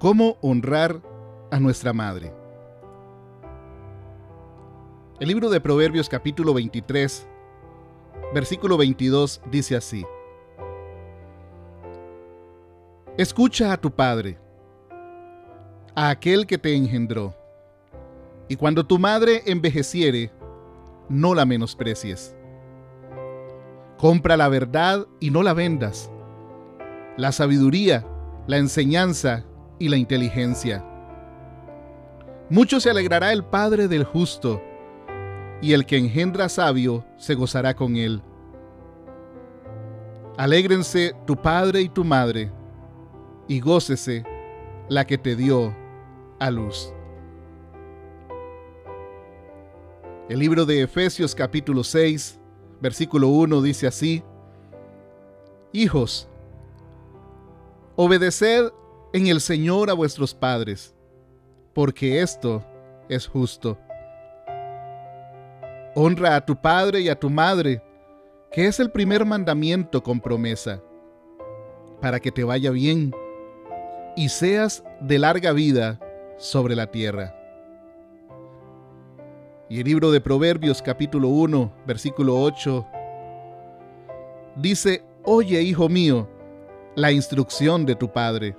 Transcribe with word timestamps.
¿Cómo 0.00 0.38
honrar 0.40 1.02
a 1.50 1.60
nuestra 1.60 1.92
madre? 1.92 2.32
El 5.20 5.28
libro 5.28 5.50
de 5.50 5.60
Proverbios 5.60 6.08
capítulo 6.08 6.54
23, 6.54 7.28
versículo 8.32 8.78
22 8.78 9.42
dice 9.50 9.76
así. 9.76 10.06
Escucha 13.18 13.74
a 13.74 13.76
tu 13.76 13.90
padre, 13.90 14.38
a 15.94 16.08
aquel 16.08 16.46
que 16.46 16.56
te 16.56 16.74
engendró, 16.74 17.34
y 18.48 18.56
cuando 18.56 18.86
tu 18.86 18.98
madre 18.98 19.42
envejeciere, 19.44 20.32
no 21.10 21.34
la 21.34 21.44
menosprecies. 21.44 22.34
Compra 23.98 24.38
la 24.38 24.48
verdad 24.48 25.06
y 25.20 25.30
no 25.30 25.42
la 25.42 25.52
vendas, 25.52 26.10
la 27.18 27.32
sabiduría, 27.32 28.06
la 28.46 28.56
enseñanza 28.56 29.44
y 29.80 29.88
la 29.88 29.96
inteligencia. 29.96 30.84
Mucho 32.48 32.78
se 32.78 32.90
alegrará 32.90 33.32
el 33.32 33.42
Padre 33.42 33.88
del 33.88 34.04
justo, 34.04 34.62
y 35.60 35.72
el 35.72 35.84
que 35.86 35.98
engendra 35.98 36.48
sabio 36.48 37.04
se 37.16 37.34
gozará 37.34 37.74
con 37.74 37.96
él. 37.96 38.22
Alégrense 40.36 41.14
tu 41.26 41.36
padre 41.36 41.80
y 41.80 41.88
tu 41.88 42.04
madre, 42.04 42.52
y 43.48 43.60
gócese 43.60 44.24
la 44.88 45.06
que 45.06 45.18
te 45.18 45.34
dio 45.34 45.74
a 46.38 46.50
luz. 46.50 46.92
El 50.28 50.38
libro 50.38 50.64
de 50.64 50.82
Efesios 50.82 51.34
capítulo 51.34 51.84
6, 51.84 52.38
versículo 52.80 53.28
1 53.28 53.62
dice 53.62 53.86
así, 53.86 54.22
Hijos, 55.72 56.28
obedeced 57.96 58.72
en 59.12 59.26
el 59.26 59.40
Señor 59.40 59.90
a 59.90 59.94
vuestros 59.94 60.34
padres, 60.34 60.94
porque 61.74 62.20
esto 62.20 62.64
es 63.08 63.26
justo. 63.26 63.78
Honra 65.94 66.36
a 66.36 66.46
tu 66.46 66.54
padre 66.54 67.00
y 67.00 67.08
a 67.08 67.18
tu 67.18 67.28
madre, 67.28 67.82
que 68.52 68.66
es 68.66 68.78
el 68.78 68.90
primer 68.90 69.24
mandamiento 69.24 70.02
con 70.02 70.20
promesa, 70.20 70.80
para 72.00 72.20
que 72.20 72.30
te 72.30 72.44
vaya 72.44 72.70
bien 72.70 73.12
y 74.16 74.28
seas 74.28 74.84
de 75.00 75.18
larga 75.18 75.52
vida 75.52 75.98
sobre 76.38 76.76
la 76.76 76.86
tierra. 76.86 77.36
Y 79.68 79.78
el 79.78 79.84
libro 79.84 80.10
de 80.10 80.20
Proverbios 80.20 80.82
capítulo 80.82 81.28
1, 81.28 81.72
versículo 81.86 82.40
8, 82.40 82.86
dice, 84.56 85.04
Oye, 85.24 85.62
hijo 85.62 85.88
mío, 85.88 86.28
la 86.96 87.12
instrucción 87.12 87.86
de 87.86 87.94
tu 87.94 88.10
padre 88.12 88.56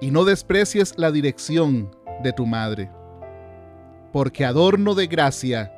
y 0.00 0.10
no 0.10 0.24
desprecies 0.24 0.94
la 0.96 1.10
dirección 1.10 1.94
de 2.22 2.32
tu 2.32 2.46
madre, 2.46 2.90
porque 4.12 4.44
adorno 4.44 4.94
de 4.94 5.06
gracia 5.06 5.72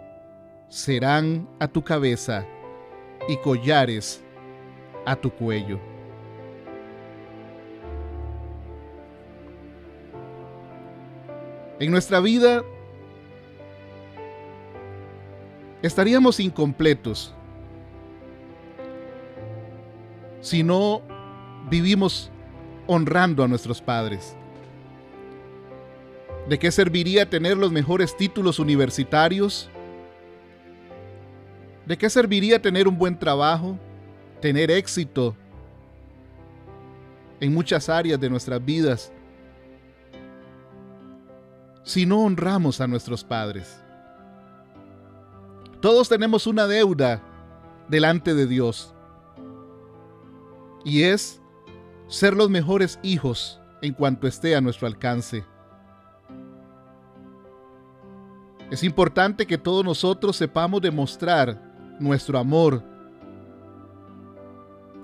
serán 0.69 1.49
a 1.59 1.69
tu 1.69 1.83
cabeza 1.83 2.47
y 3.29 3.37
collares 3.39 4.23
a 5.05 5.17
tu 5.17 5.31
cuello. 5.31 5.79
En 11.79 11.91
nuestra 11.91 12.21
vida 12.21 12.63
estaríamos 15.83 16.39
incompletos 16.39 17.35
si 20.41 20.63
no 20.63 21.03
vivimos 21.69 22.31
honrando 22.87 23.43
a 23.43 23.49
nuestros 23.49 23.81
padres? 23.81 24.37
¿De 26.49 26.59
qué 26.59 26.71
serviría 26.71 27.29
tener 27.29 27.57
los 27.57 27.71
mejores 27.71 28.17
títulos 28.17 28.59
universitarios? 28.59 29.71
¿De 31.87 31.97
qué 31.97 32.11
serviría 32.11 32.61
tener 32.61 32.89
un 32.89 32.99
buen 32.99 33.19
trabajo, 33.19 33.79
tener 34.41 34.71
éxito 34.71 35.37
en 37.41 37.53
muchas 37.53 37.89
áreas 37.89 38.21
de 38.21 38.31
nuestras 38.31 38.65
vidas 38.65 39.13
si 41.85 42.07
no 42.07 42.23
honramos 42.23 42.81
a 42.81 42.87
nuestros 42.87 43.25
padres? 43.25 43.83
Todos 45.81 46.09
tenemos 46.09 46.47
una 46.47 46.69
deuda 46.69 47.21
delante 47.89 48.35
de 48.35 48.47
Dios 48.47 48.95
y 50.85 51.03
es 51.03 51.42
ser 52.13 52.37
los 52.37 52.51
mejores 52.51 52.99
hijos 53.03 53.59
en 53.81 53.95
cuanto 53.95 54.27
esté 54.27 54.55
a 54.55 54.61
nuestro 54.61 54.87
alcance. 54.87 55.47
Es 58.71 58.85
importante 58.85 59.47
que 59.47 59.57
todos 59.57 59.83
nosotros 59.83 60.37
sepamos 60.37 60.83
demostrar 60.83 61.97
nuestro 61.99 62.39
amor 62.39 62.85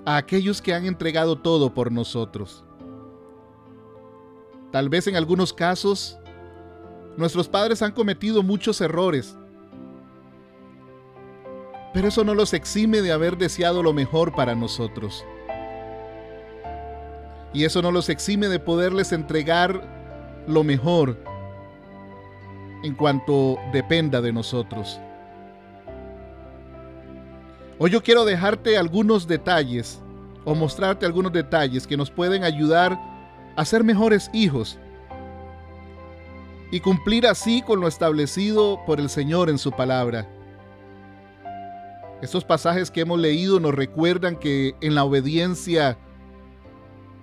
a 0.05 0.17
aquellos 0.17 0.61
que 0.61 0.71
han 0.71 0.85
entregado 0.85 1.35
todo 1.35 1.73
por 1.73 1.91
nosotros. 1.91 2.63
Tal 4.71 4.87
vez 4.87 5.07
en 5.07 5.15
algunos 5.15 5.51
casos 5.51 6.19
nuestros 7.17 7.49
padres 7.49 7.81
han 7.81 7.91
cometido 7.91 8.43
muchos 8.43 8.81
errores, 8.81 9.35
pero 11.91 12.07
eso 12.07 12.23
no 12.23 12.35
los 12.35 12.53
exime 12.53 13.01
de 13.01 13.11
haber 13.11 13.35
deseado 13.35 13.81
lo 13.81 13.93
mejor 13.93 14.35
para 14.35 14.53
nosotros. 14.53 15.25
Y 17.53 17.63
eso 17.63 17.81
no 17.81 17.91
los 17.91 18.09
exime 18.09 18.47
de 18.47 18.59
poderles 18.59 19.11
entregar 19.11 19.81
lo 20.47 20.63
mejor 20.63 21.17
en 22.83 22.95
cuanto 22.95 23.57
dependa 23.73 24.21
de 24.21 24.31
nosotros. 24.31 24.99
Hoy 27.77 27.91
yo 27.91 28.03
quiero 28.03 28.25
dejarte 28.25 28.77
algunos 28.77 29.27
detalles 29.27 30.01
o 30.45 30.53
mostrarte 30.53 31.05
algunos 31.05 31.31
detalles 31.31 31.87
que 31.87 31.97
nos 31.97 32.11
pueden 32.11 32.43
ayudar 32.43 32.99
a 33.55 33.65
ser 33.65 33.83
mejores 33.83 34.29
hijos 34.33 34.77
y 36.71 36.79
cumplir 36.81 37.25
así 37.25 37.61
con 37.61 37.79
lo 37.79 37.87
establecido 37.87 38.79
por 38.85 38.99
el 38.99 39.09
Señor 39.09 39.49
en 39.49 39.57
su 39.57 39.71
palabra. 39.71 40.27
Estos 42.21 42.43
pasajes 42.43 42.91
que 42.91 43.01
hemos 43.01 43.19
leído 43.19 43.59
nos 43.59 43.73
recuerdan 43.73 44.35
que 44.35 44.75
en 44.81 44.93
la 44.93 45.03
obediencia 45.03 45.97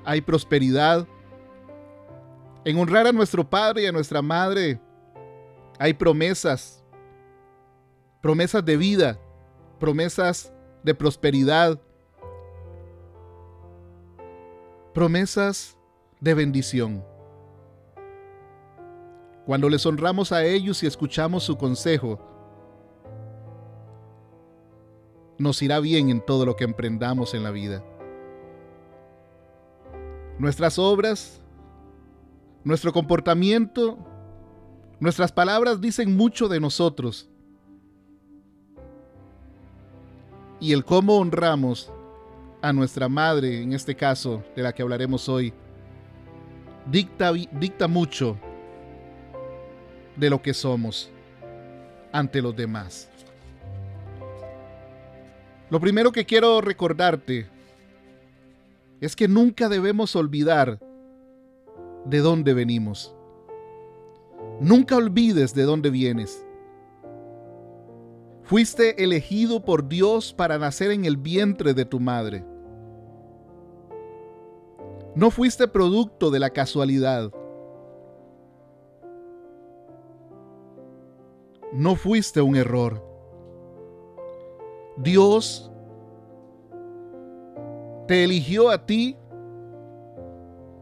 hay 0.06 0.20
prosperidad. 0.20 1.06
En 2.64 2.78
honrar 2.78 3.06
a 3.06 3.12
nuestro 3.12 3.48
Padre 3.48 3.82
y 3.82 3.86
a 3.86 3.92
nuestra 3.92 4.22
Madre 4.22 4.80
hay 5.78 5.92
promesas, 5.92 6.82
promesas 8.22 8.64
de 8.64 8.76
vida, 8.76 9.18
promesas 9.78 10.52
de 10.82 10.94
prosperidad, 10.94 11.78
promesas 14.94 15.76
de 16.20 16.34
bendición. 16.34 17.04
Cuando 19.44 19.68
les 19.68 19.84
honramos 19.84 20.32
a 20.32 20.44
ellos 20.44 20.82
y 20.82 20.86
escuchamos 20.86 21.44
su 21.44 21.56
consejo, 21.56 22.18
nos 25.38 25.60
irá 25.62 25.78
bien 25.80 26.08
en 26.10 26.24
todo 26.24 26.46
lo 26.46 26.56
que 26.56 26.64
emprendamos 26.64 27.34
en 27.34 27.42
la 27.42 27.50
vida. 27.50 27.84
Nuestras 30.38 30.78
obras, 30.78 31.40
nuestro 32.62 32.92
comportamiento, 32.92 33.98
nuestras 35.00 35.32
palabras 35.32 35.80
dicen 35.80 36.14
mucho 36.14 36.48
de 36.48 36.60
nosotros. 36.60 37.28
Y 40.60 40.72
el 40.72 40.84
cómo 40.84 41.16
honramos 41.16 41.90
a 42.60 42.72
nuestra 42.72 43.08
madre, 43.08 43.62
en 43.62 43.72
este 43.72 43.94
caso 43.94 44.42
de 44.54 44.62
la 44.62 44.74
que 44.74 44.82
hablaremos 44.82 45.28
hoy, 45.28 45.54
dicta, 46.90 47.32
dicta 47.32 47.88
mucho 47.88 48.36
de 50.16 50.28
lo 50.28 50.42
que 50.42 50.52
somos 50.52 51.10
ante 52.12 52.42
los 52.42 52.54
demás. 52.54 53.08
Lo 55.70 55.80
primero 55.80 56.12
que 56.12 56.24
quiero 56.24 56.60
recordarte 56.60 57.48
es 59.00 59.16
que 59.16 59.28
nunca 59.28 59.68
debemos 59.68 60.16
olvidar 60.16 60.80
de 62.04 62.18
dónde 62.18 62.54
venimos. 62.54 63.14
Nunca 64.60 64.96
olvides 64.96 65.54
de 65.54 65.62
dónde 65.64 65.90
vienes. 65.90 66.44
Fuiste 68.42 69.02
elegido 69.02 69.64
por 69.64 69.88
Dios 69.88 70.32
para 70.32 70.58
nacer 70.58 70.92
en 70.92 71.04
el 71.04 71.16
vientre 71.16 71.74
de 71.74 71.84
tu 71.84 72.00
madre. 72.00 72.44
No 75.14 75.30
fuiste 75.30 75.66
producto 75.66 76.30
de 76.30 76.38
la 76.38 76.50
casualidad. 76.50 77.32
No 81.72 81.96
fuiste 81.96 82.40
un 82.40 82.54
error. 82.54 83.02
Dios 84.96 85.70
te 88.06 88.24
eligió 88.24 88.70
a 88.70 88.86
ti 88.86 89.16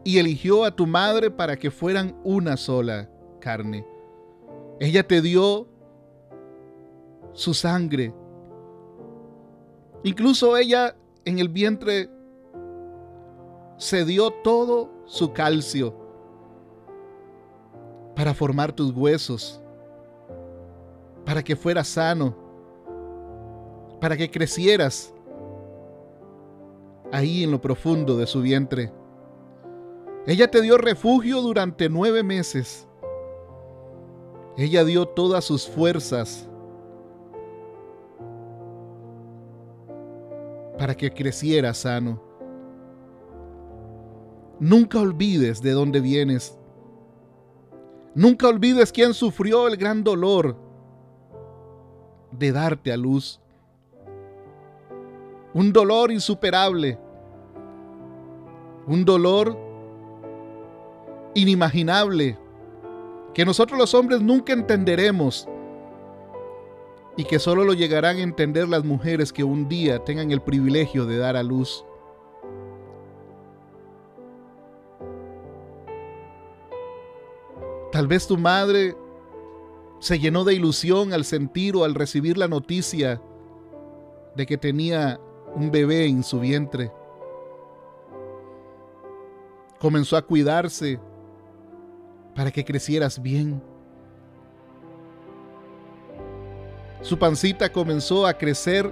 y 0.03 0.19
eligió 0.19 0.63
a 0.63 0.71
tu 0.71 0.85
madre 0.85 1.31
para 1.31 1.57
que 1.57 1.71
fueran 1.71 2.15
una 2.23 2.57
sola 2.57 3.09
carne. 3.39 3.85
Ella 4.79 5.07
te 5.07 5.21
dio 5.21 5.67
su 7.33 7.53
sangre. 7.53 8.13
Incluso 10.03 10.55
ella 10.55 10.95
en 11.25 11.39
el 11.39 11.49
vientre 11.49 12.09
se 13.77 14.05
dio 14.05 14.29
todo 14.29 14.91
su 15.05 15.33
calcio 15.33 15.95
para 18.15 18.33
formar 18.35 18.71
tus 18.71 18.91
huesos, 18.95 19.59
para 21.25 21.43
que 21.43 21.55
fueras 21.55 21.87
sano, 21.87 22.35
para 23.99 24.15
que 24.15 24.29
crecieras 24.29 25.14
ahí 27.11 27.43
en 27.43 27.51
lo 27.51 27.61
profundo 27.61 28.17
de 28.17 28.27
su 28.27 28.41
vientre. 28.41 28.91
Ella 30.27 30.49
te 30.49 30.61
dio 30.61 30.77
refugio 30.77 31.41
durante 31.41 31.87
nueve 31.89 32.23
meses. 32.23 32.87
Ella 34.57 34.83
dio 34.83 35.05
todas 35.07 35.43
sus 35.45 35.67
fuerzas 35.67 36.49
para 40.77 40.95
que 40.95 41.11
creciera 41.11 41.73
sano. 41.73 42.21
Nunca 44.59 44.99
olvides 44.99 45.61
de 45.61 45.71
dónde 45.71 45.99
vienes. 45.99 46.57
Nunca 48.13 48.47
olvides 48.47 48.91
quién 48.91 49.13
sufrió 49.13 49.67
el 49.67 49.75
gran 49.75 50.03
dolor 50.03 50.55
de 52.31 52.51
darte 52.51 52.91
a 52.91 52.97
luz. 52.97 53.41
Un 55.55 55.71
dolor 55.71 56.11
insuperable. 56.11 56.99
Un 58.87 59.05
dolor 59.05 59.57
inimaginable 61.33 62.37
que 63.33 63.45
nosotros 63.45 63.79
los 63.79 63.93
hombres 63.93 64.19
nunca 64.19 64.51
entenderemos 64.51 65.47
y 67.15 67.23
que 67.23 67.39
solo 67.39 67.63
lo 67.63 67.71
llegarán 67.71 68.17
a 68.17 68.21
entender 68.21 68.67
las 68.67 68.83
mujeres 68.83 69.31
que 69.31 69.45
un 69.45 69.69
día 69.69 70.03
tengan 70.03 70.29
el 70.31 70.41
privilegio 70.41 71.05
de 71.05 71.17
dar 71.17 71.37
a 71.37 71.43
luz. 71.43 71.85
Tal 77.93 78.07
vez 78.07 78.27
tu 78.27 78.37
madre 78.37 78.93
se 79.99 80.19
llenó 80.19 80.43
de 80.43 80.53
ilusión 80.53 81.13
al 81.13 81.23
sentir 81.23 81.77
o 81.77 81.85
al 81.85 81.95
recibir 81.95 82.37
la 82.37 82.49
noticia 82.49 83.21
de 84.35 84.45
que 84.45 84.57
tenía 84.57 85.17
un 85.55 85.71
bebé 85.71 86.05
en 86.05 86.23
su 86.23 86.39
vientre. 86.39 86.91
Comenzó 89.79 90.17
a 90.17 90.21
cuidarse 90.21 90.99
para 92.35 92.51
que 92.51 92.65
crecieras 92.65 93.21
bien. 93.21 93.61
Su 97.01 97.17
pancita 97.17 97.71
comenzó 97.71 98.25
a 98.25 98.33
crecer, 98.33 98.91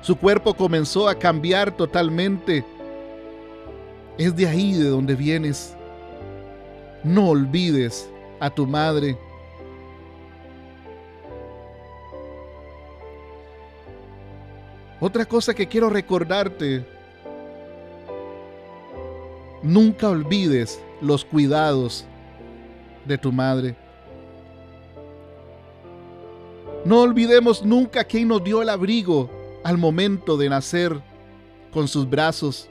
su 0.00 0.16
cuerpo 0.16 0.54
comenzó 0.54 1.08
a 1.08 1.14
cambiar 1.14 1.76
totalmente. 1.76 2.64
Es 4.18 4.34
de 4.36 4.48
ahí 4.48 4.74
de 4.74 4.88
donde 4.88 5.14
vienes. 5.14 5.76
No 7.04 7.30
olvides 7.30 8.10
a 8.40 8.50
tu 8.50 8.66
madre. 8.66 9.16
Otra 15.04 15.26
cosa 15.26 15.52
que 15.52 15.66
quiero 15.66 15.90
recordarte, 15.90 16.86
nunca 19.60 20.08
olvides 20.08 20.80
los 21.00 21.24
cuidados 21.24 22.04
de 23.04 23.18
tu 23.18 23.32
madre. 23.32 23.74
No 26.84 27.00
olvidemos 27.00 27.64
nunca 27.64 28.04
quién 28.04 28.28
nos 28.28 28.44
dio 28.44 28.62
el 28.62 28.68
abrigo 28.68 29.28
al 29.64 29.76
momento 29.76 30.36
de 30.36 30.48
nacer 30.48 31.02
con 31.72 31.88
sus 31.88 32.08
brazos. 32.08 32.70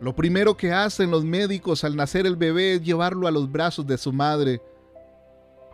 Lo 0.00 0.14
primero 0.14 0.56
que 0.56 0.70
hacen 0.72 1.10
los 1.10 1.24
médicos 1.24 1.82
al 1.82 1.96
nacer 1.96 2.24
el 2.24 2.36
bebé 2.36 2.74
es 2.74 2.82
llevarlo 2.82 3.26
a 3.26 3.32
los 3.32 3.50
brazos 3.50 3.84
de 3.84 3.98
su 3.98 4.12
madre 4.12 4.62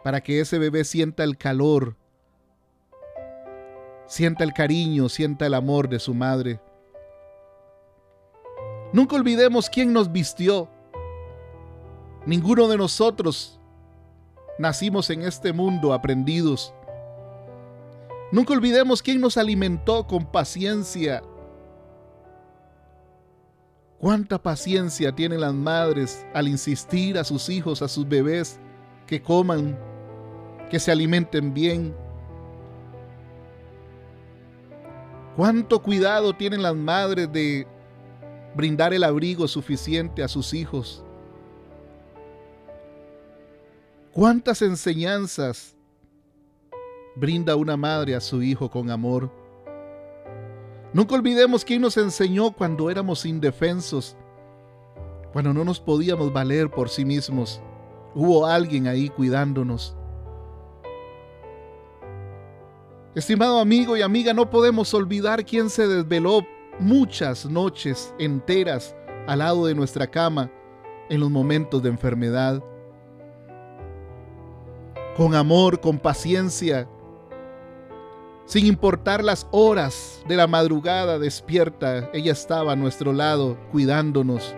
para 0.03 0.23
que 0.23 0.41
ese 0.41 0.59
bebé 0.59 0.85
sienta 0.85 1.25
el 1.25 1.37
calor, 1.37 1.95
sienta 4.07 4.45
el 4.45 4.53
cariño, 4.53 5.09
sienta 5.09 5.47
el 5.47 5.55
amor 5.55 5.89
de 5.89 5.99
su 5.99 6.15
madre. 6.15 6.61
Nunca 8.93 9.17
olvidemos 9.17 9.69
quién 9.69 9.93
nos 9.93 10.13
vistió. 10.13 10.69
Ninguno 12.27 12.69
de 12.69 12.77
nosotros 12.77 13.59
nacimos 14.59 15.11
en 15.11 15.23
este 15.23 15.53
mundo 15.53 15.93
aprendidos. 15.93 16.73
Nunca 18.31 18.53
olvidemos 18.53 19.03
quién 19.03 19.21
nos 19.21 19.37
alimentó 19.37 20.07
con 20.07 20.27
paciencia. 20.27 21.23
Cuánta 23.99 24.43
paciencia 24.43 25.15
tienen 25.15 25.41
las 25.41 25.55
madres 25.55 26.27
al 26.35 26.49
insistir 26.49 27.19
a 27.19 27.25
sus 27.25 27.49
hijos, 27.49 27.81
a 27.81 27.89
sus 27.89 28.07
bebés, 28.09 28.59
que 29.07 29.23
coman, 29.23 29.79
que 30.71 30.79
se 30.79 30.93
alimenten 30.93 31.55
bien. 31.55 31.95
Cuánto 35.37 35.83
cuidado 35.83 36.33
tienen 36.33 36.63
las 36.63 36.77
madres 36.77 37.33
de 37.33 37.67
brindar 38.55 38.95
el 38.95 39.03
abrigo 39.03 39.49
suficiente 39.49 40.23
a 40.23 40.29
sus 40.29 40.55
hijos. 40.55 41.03
¿Cuántas 44.13 44.63
enseñanzas 44.63 45.75
brinda 47.17 47.57
una 47.57 47.77
madre 47.77 48.15
a 48.15 48.21
su 48.21 48.43
hijo 48.43 48.71
con 48.71 48.91
amor? 48.91 49.29
Nunca 50.93 51.17
olvidemos 51.17 51.65
quién 51.65 51.83
nos 51.83 51.97
enseñó 51.97 52.53
cuando 52.53 52.89
éramos 52.89 53.27
indefensos, 53.27 54.17
cuando 55.33 55.53
no 55.53 55.65
nos 55.65 55.81
podíamos 55.81 56.33
valer 56.33 56.71
por 56.71 56.89
sí 56.89 57.05
mismos. 57.05 57.61
Hubo 58.15 58.47
alguien 58.47 58.87
ahí 58.87 59.09
cuidándonos. 59.09 59.97
Estimado 63.15 63.61
amigo 63.61 63.97
y 63.97 64.03
amiga, 64.03 64.35
no 64.35 64.51
podemos 64.51 64.93
olvidar 64.93 65.45
quién 65.45 65.71
se 65.71 65.87
desveló 65.87 66.45
muchas 66.81 67.47
noches 67.47 68.13
enteras 68.19 68.97
al 69.29 69.39
lado 69.39 69.67
de 69.67 69.75
nuestra 69.77 70.09
cama 70.09 70.51
en 71.09 71.21
los 71.21 71.31
momentos 71.31 71.81
de 71.81 71.91
enfermedad. 71.91 72.61
Con 75.17 75.37
amor, 75.37 75.81
con 75.81 76.01
paciencia, 76.01 76.89
sin 78.47 78.67
importar 78.67 79.23
las 79.23 79.47
horas 79.53 80.21
de 80.27 80.35
la 80.35 80.49
madrugada 80.49 81.21
despierta, 81.21 82.11
ella 82.13 82.33
estaba 82.33 82.73
a 82.73 82.77
nuestro 82.77 83.13
lado 83.13 83.57
cuidándonos 83.71 84.57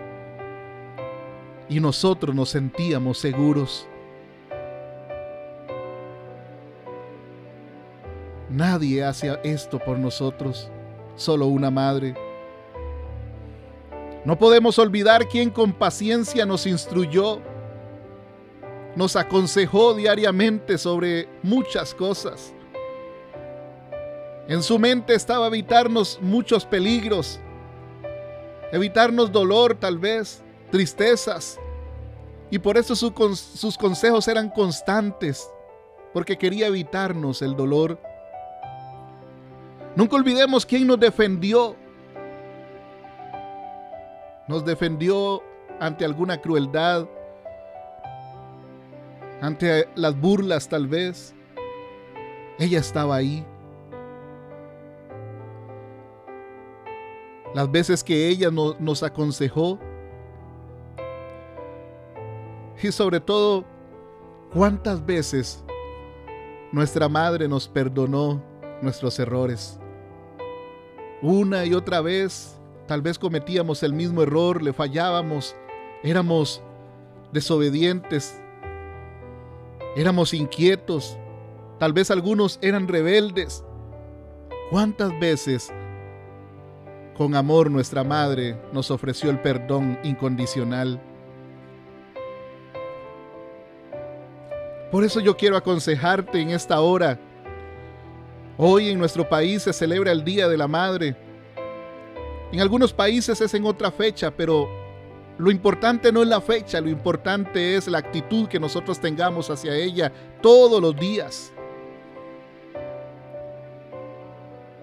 y 1.69 1.79
nosotros 1.79 2.35
nos 2.35 2.49
sentíamos 2.49 3.19
seguros. 3.19 3.87
Nadie 8.49 9.03
hace 9.03 9.37
esto 9.43 9.77
por 9.79 9.99
nosotros 9.99 10.69
solo 11.17 11.47
una 11.47 11.69
madre. 11.69 12.15
No 14.23 14.37
podemos 14.37 14.79
olvidar 14.79 15.27
quien 15.27 15.49
con 15.49 15.73
paciencia 15.73 16.45
nos 16.45 16.65
instruyó, 16.65 17.39
nos 18.95 19.15
aconsejó 19.15 19.93
diariamente 19.93 20.77
sobre 20.77 21.27
muchas 21.43 21.93
cosas. 21.93 22.53
En 24.47 24.63
su 24.63 24.79
mente 24.79 25.13
estaba 25.13 25.47
evitarnos 25.47 26.19
muchos 26.21 26.65
peligros, 26.65 27.39
evitarnos 28.71 29.31
dolor 29.31 29.75
tal 29.75 29.97
vez, 29.97 30.41
tristezas. 30.71 31.59
Y 32.49 32.59
por 32.59 32.77
eso 32.77 32.95
sus 32.95 33.77
consejos 33.77 34.27
eran 34.29 34.49
constantes, 34.49 35.49
porque 36.13 36.37
quería 36.37 36.67
evitarnos 36.67 37.41
el 37.41 37.57
dolor 37.57 37.99
Nunca 39.97 40.15
olvidemos 40.15 40.63
quién 40.63 40.85
nos 40.85 40.99
defendió. 40.99 41.75
Nos 44.47 44.63
defendió 44.63 45.41
ante 45.79 46.05
alguna 46.05 46.39
crueldad, 46.39 47.07
ante 49.41 49.89
las 49.95 50.15
burlas 50.15 50.69
tal 50.69 50.85
vez. 50.85 51.33
Ella 52.59 52.77
estaba 52.77 53.15
ahí. 53.15 53.43
Las 57.55 57.71
veces 57.71 58.03
que 58.03 58.27
ella 58.27 58.51
nos 58.51 59.01
aconsejó. 59.01 59.79
Y 62.83 62.91
sobre 62.91 63.19
todo, 63.19 63.65
cuántas 64.53 65.03
veces 65.03 65.63
nuestra 66.71 67.09
madre 67.09 67.47
nos 67.47 67.67
perdonó 67.67 68.43
nuestros 68.83 69.17
errores 69.17 69.79
una 71.21 71.65
y 71.65 71.73
otra 71.73 72.01
vez 72.01 72.57
tal 72.87 73.01
vez 73.01 73.19
cometíamos 73.19 73.83
el 73.83 73.93
mismo 73.93 74.23
error, 74.23 74.63
le 74.63 74.73
fallábamos, 74.73 75.55
éramos 76.03 76.61
desobedientes, 77.31 78.39
éramos 79.95 80.33
inquietos, 80.33 81.17
tal 81.79 81.93
vez 81.93 82.09
algunos 82.09 82.57
eran 82.61 82.87
rebeldes. 82.87 83.63
¿Cuántas 84.71 85.17
veces 85.19 85.71
con 87.17 87.35
amor 87.35 87.69
nuestra 87.69 88.03
Madre 88.03 88.59
nos 88.71 88.89
ofreció 88.89 89.29
el 89.29 89.39
perdón 89.41 89.99
incondicional? 90.03 91.01
Por 94.91 95.03
eso 95.03 95.19
yo 95.19 95.35
quiero 95.35 95.57
aconsejarte 95.57 96.39
en 96.39 96.51
esta 96.51 96.79
hora. 96.79 97.19
Hoy 98.57 98.89
en 98.89 98.97
nuestro 98.97 99.29
país 99.29 99.63
se 99.63 99.73
celebra 99.73 100.11
el 100.11 100.23
Día 100.23 100.47
de 100.47 100.57
la 100.57 100.67
Madre. 100.67 101.15
En 102.51 102.59
algunos 102.59 102.91
países 102.91 103.39
es 103.39 103.53
en 103.53 103.65
otra 103.65 103.91
fecha, 103.91 104.31
pero 104.31 104.67
lo 105.37 105.51
importante 105.51 106.11
no 106.11 106.23
es 106.23 106.27
la 106.27 106.41
fecha, 106.41 106.81
lo 106.81 106.89
importante 106.89 107.75
es 107.75 107.87
la 107.87 107.99
actitud 107.99 108.47
que 108.47 108.59
nosotros 108.59 108.99
tengamos 108.99 109.49
hacia 109.49 109.75
ella 109.75 110.11
todos 110.41 110.81
los 110.81 110.95
días. 110.95 111.53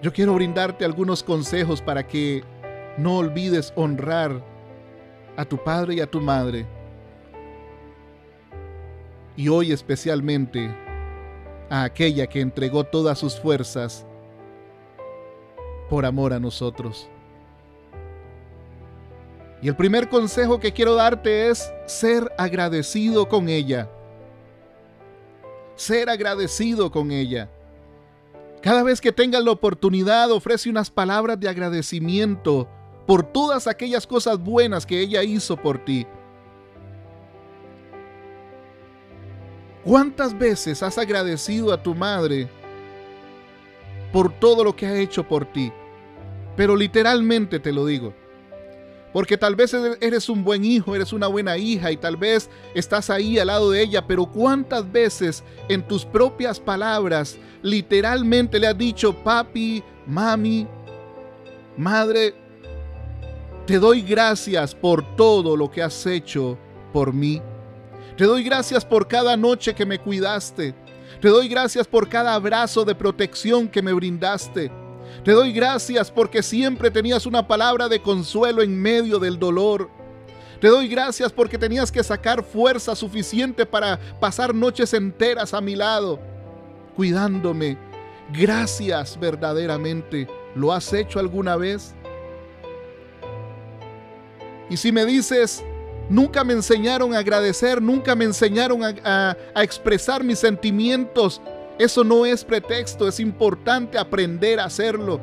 Yo 0.01 0.13
quiero 0.13 0.35
brindarte 0.35 0.85
algunos 0.85 1.23
consejos 1.23 1.81
para 1.81 2.07
que 2.07 2.43
no 2.97 3.17
olvides 3.17 3.73
honrar 3.75 4.41
a 5.35 5.43
tu 5.43 5.57
padre 5.57 5.95
y 5.95 5.99
a 5.99 6.07
tu 6.07 6.21
madre 6.21 6.65
y 9.35 9.49
hoy 9.49 9.71
especialmente 9.71 10.73
a 11.69 11.83
aquella 11.83 12.27
que 12.27 12.41
entregó 12.41 12.83
todas 12.83 13.17
sus 13.19 13.39
fuerzas 13.39 14.05
por 15.89 16.05
amor 16.05 16.33
a 16.33 16.39
nosotros. 16.39 17.09
Y 19.61 19.67
el 19.67 19.75
primer 19.75 20.09
consejo 20.09 20.59
que 20.59 20.73
quiero 20.73 20.95
darte 20.95 21.49
es 21.49 21.71
ser 21.85 22.31
agradecido 22.37 23.27
con 23.27 23.49
ella. 23.49 23.89
Ser 25.75 26.09
agradecido 26.09 26.91
con 26.91 27.11
ella. 27.11 27.49
Cada 28.61 28.83
vez 28.83 28.99
que 29.01 29.11
tengas 29.11 29.43
la 29.43 29.51
oportunidad, 29.51 30.31
ofrece 30.31 30.69
unas 30.69 30.89
palabras 30.89 31.39
de 31.39 31.49
agradecimiento 31.49 32.67
por 33.05 33.23
todas 33.23 33.67
aquellas 33.67 34.07
cosas 34.07 34.39
buenas 34.39 34.85
que 34.85 34.99
ella 34.99 35.23
hizo 35.23 35.57
por 35.57 35.83
ti. 35.83 36.07
¿Cuántas 39.85 40.35
veces 40.35 40.81
has 40.81 40.97
agradecido 40.97 41.71
a 41.71 41.81
tu 41.81 41.93
madre 41.93 42.49
por 44.11 44.33
todo 44.33 44.63
lo 44.63 44.75
que 44.75 44.87
ha 44.87 44.97
hecho 44.97 45.23
por 45.27 45.45
ti? 45.45 45.71
Pero 46.57 46.75
literalmente 46.75 47.59
te 47.59 47.71
lo 47.71 47.85
digo. 47.85 48.11
Porque 49.13 49.37
tal 49.37 49.55
vez 49.55 49.75
eres 50.01 50.27
un 50.27 50.43
buen 50.43 50.65
hijo, 50.65 50.95
eres 50.95 51.13
una 51.13 51.27
buena 51.27 51.55
hija 51.55 51.91
y 51.91 51.97
tal 51.97 52.17
vez 52.17 52.49
estás 52.73 53.11
ahí 53.11 53.37
al 53.37 53.45
lado 53.47 53.69
de 53.69 53.83
ella, 53.83 54.07
pero 54.07 54.25
¿cuántas 54.25 54.91
veces 54.91 55.43
en 55.69 55.87
tus 55.87 56.03
propias 56.03 56.59
palabras 56.59 57.37
literalmente 57.61 58.59
le 58.59 58.67
has 58.67 58.77
dicho, 58.77 59.13
papi, 59.13 59.83
mami, 60.07 60.67
madre, 61.77 62.33
te 63.67 63.77
doy 63.77 64.01
gracias 64.01 64.73
por 64.73 65.15
todo 65.15 65.55
lo 65.55 65.69
que 65.69 65.83
has 65.83 66.07
hecho 66.07 66.57
por 66.91 67.13
mí? 67.13 67.39
Te 68.17 68.23
doy 68.23 68.43
gracias 68.43 68.85
por 68.85 69.07
cada 69.07 69.35
noche 69.35 69.75
que 69.75 69.85
me 69.85 69.99
cuidaste. 69.99 70.73
Te 71.19 71.27
doy 71.27 71.49
gracias 71.49 71.85
por 71.85 72.07
cada 72.07 72.33
abrazo 72.33 72.85
de 72.85 72.95
protección 72.95 73.67
que 73.67 73.81
me 73.81 73.91
brindaste. 73.91 74.71
Te 75.23 75.31
doy 75.31 75.51
gracias 75.51 76.11
porque 76.11 76.41
siempre 76.41 76.89
tenías 76.89 77.25
una 77.25 77.45
palabra 77.45 77.89
de 77.89 78.01
consuelo 78.01 78.61
en 78.61 78.79
medio 78.81 79.19
del 79.19 79.37
dolor. 79.37 79.89
Te 80.61 80.69
doy 80.69 80.87
gracias 80.87 81.33
porque 81.33 81.57
tenías 81.57 81.91
que 81.91 82.03
sacar 82.03 82.43
fuerza 82.43 82.95
suficiente 82.95 83.65
para 83.65 83.99
pasar 84.19 84.55
noches 84.55 84.93
enteras 84.93 85.53
a 85.53 85.59
mi 85.59 85.75
lado, 85.75 86.19
cuidándome. 86.95 87.77
Gracias 88.31 89.19
verdaderamente. 89.19 90.27
¿Lo 90.55 90.71
has 90.71 90.91
hecho 90.93 91.19
alguna 91.19 91.57
vez? 91.57 91.93
Y 94.69 94.77
si 94.77 94.91
me 94.91 95.05
dices, 95.05 95.63
Nunca 96.09 96.43
me 96.43 96.53
enseñaron 96.53 97.15
a 97.15 97.19
agradecer, 97.19 97.81
nunca 97.81 98.15
me 98.15 98.25
enseñaron 98.25 98.81
a, 98.83 99.35
expresar 99.55 100.23
mis 100.23 100.39
sentimientos. 100.39 101.41
Eso 101.79 102.03
no 102.03 102.25
es 102.25 102.43
pretexto, 102.43 103.07
es 103.07 103.19
importante 103.19 103.97
aprender 103.97 104.59
a 104.59 104.65
hacerlo. 104.65 105.19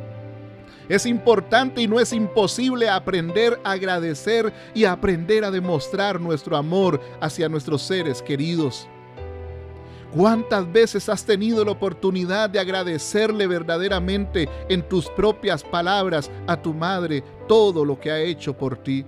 Es 0.89 1.07
importante 1.07 1.81
y 1.81 1.87
no 1.87 2.01
es 2.01 2.13
imposible 2.13 2.89
aprender 2.89 3.59
a 3.63 3.73
agradecer 3.73 4.53
y 4.75 4.85
aprender 4.85 5.45
a 5.45 5.51
demostrar 5.51 6.21
nuestro 6.21 6.57
amor 6.57 7.01
hacia 7.21 7.49
nuestros 7.49 7.83
seres 7.83 8.21
queridos. 8.21 8.89
¿Cuántas 10.13 10.71
veces 10.71 11.09
has 11.09 11.25
tenido 11.25 11.65
la 11.65 11.71
oportunidad 11.71 12.51
de 12.51 12.59
agradecerle 12.59 13.47
verdaderamente 13.47 14.49
en 14.69 14.87
tus 14.87 15.09
propias 15.09 15.63
palabras 15.63 16.31
a 16.47 16.61
tu 16.61 16.75
madre 16.75 17.23
todo 17.49 17.85
lo 17.85 17.99
que 17.99 18.11
ha 18.11 18.21
hecho 18.21 18.53
por 18.53 18.77
ti? 18.77 19.07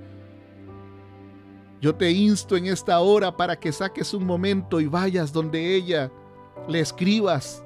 Yo 1.84 1.94
te 1.94 2.10
insto 2.10 2.56
en 2.56 2.64
esta 2.64 2.98
hora 3.00 3.36
para 3.36 3.60
que 3.60 3.70
saques 3.70 4.14
un 4.14 4.24
momento 4.24 4.80
y 4.80 4.86
vayas 4.86 5.34
donde 5.34 5.74
ella, 5.74 6.10
le 6.66 6.80
escribas 6.80 7.62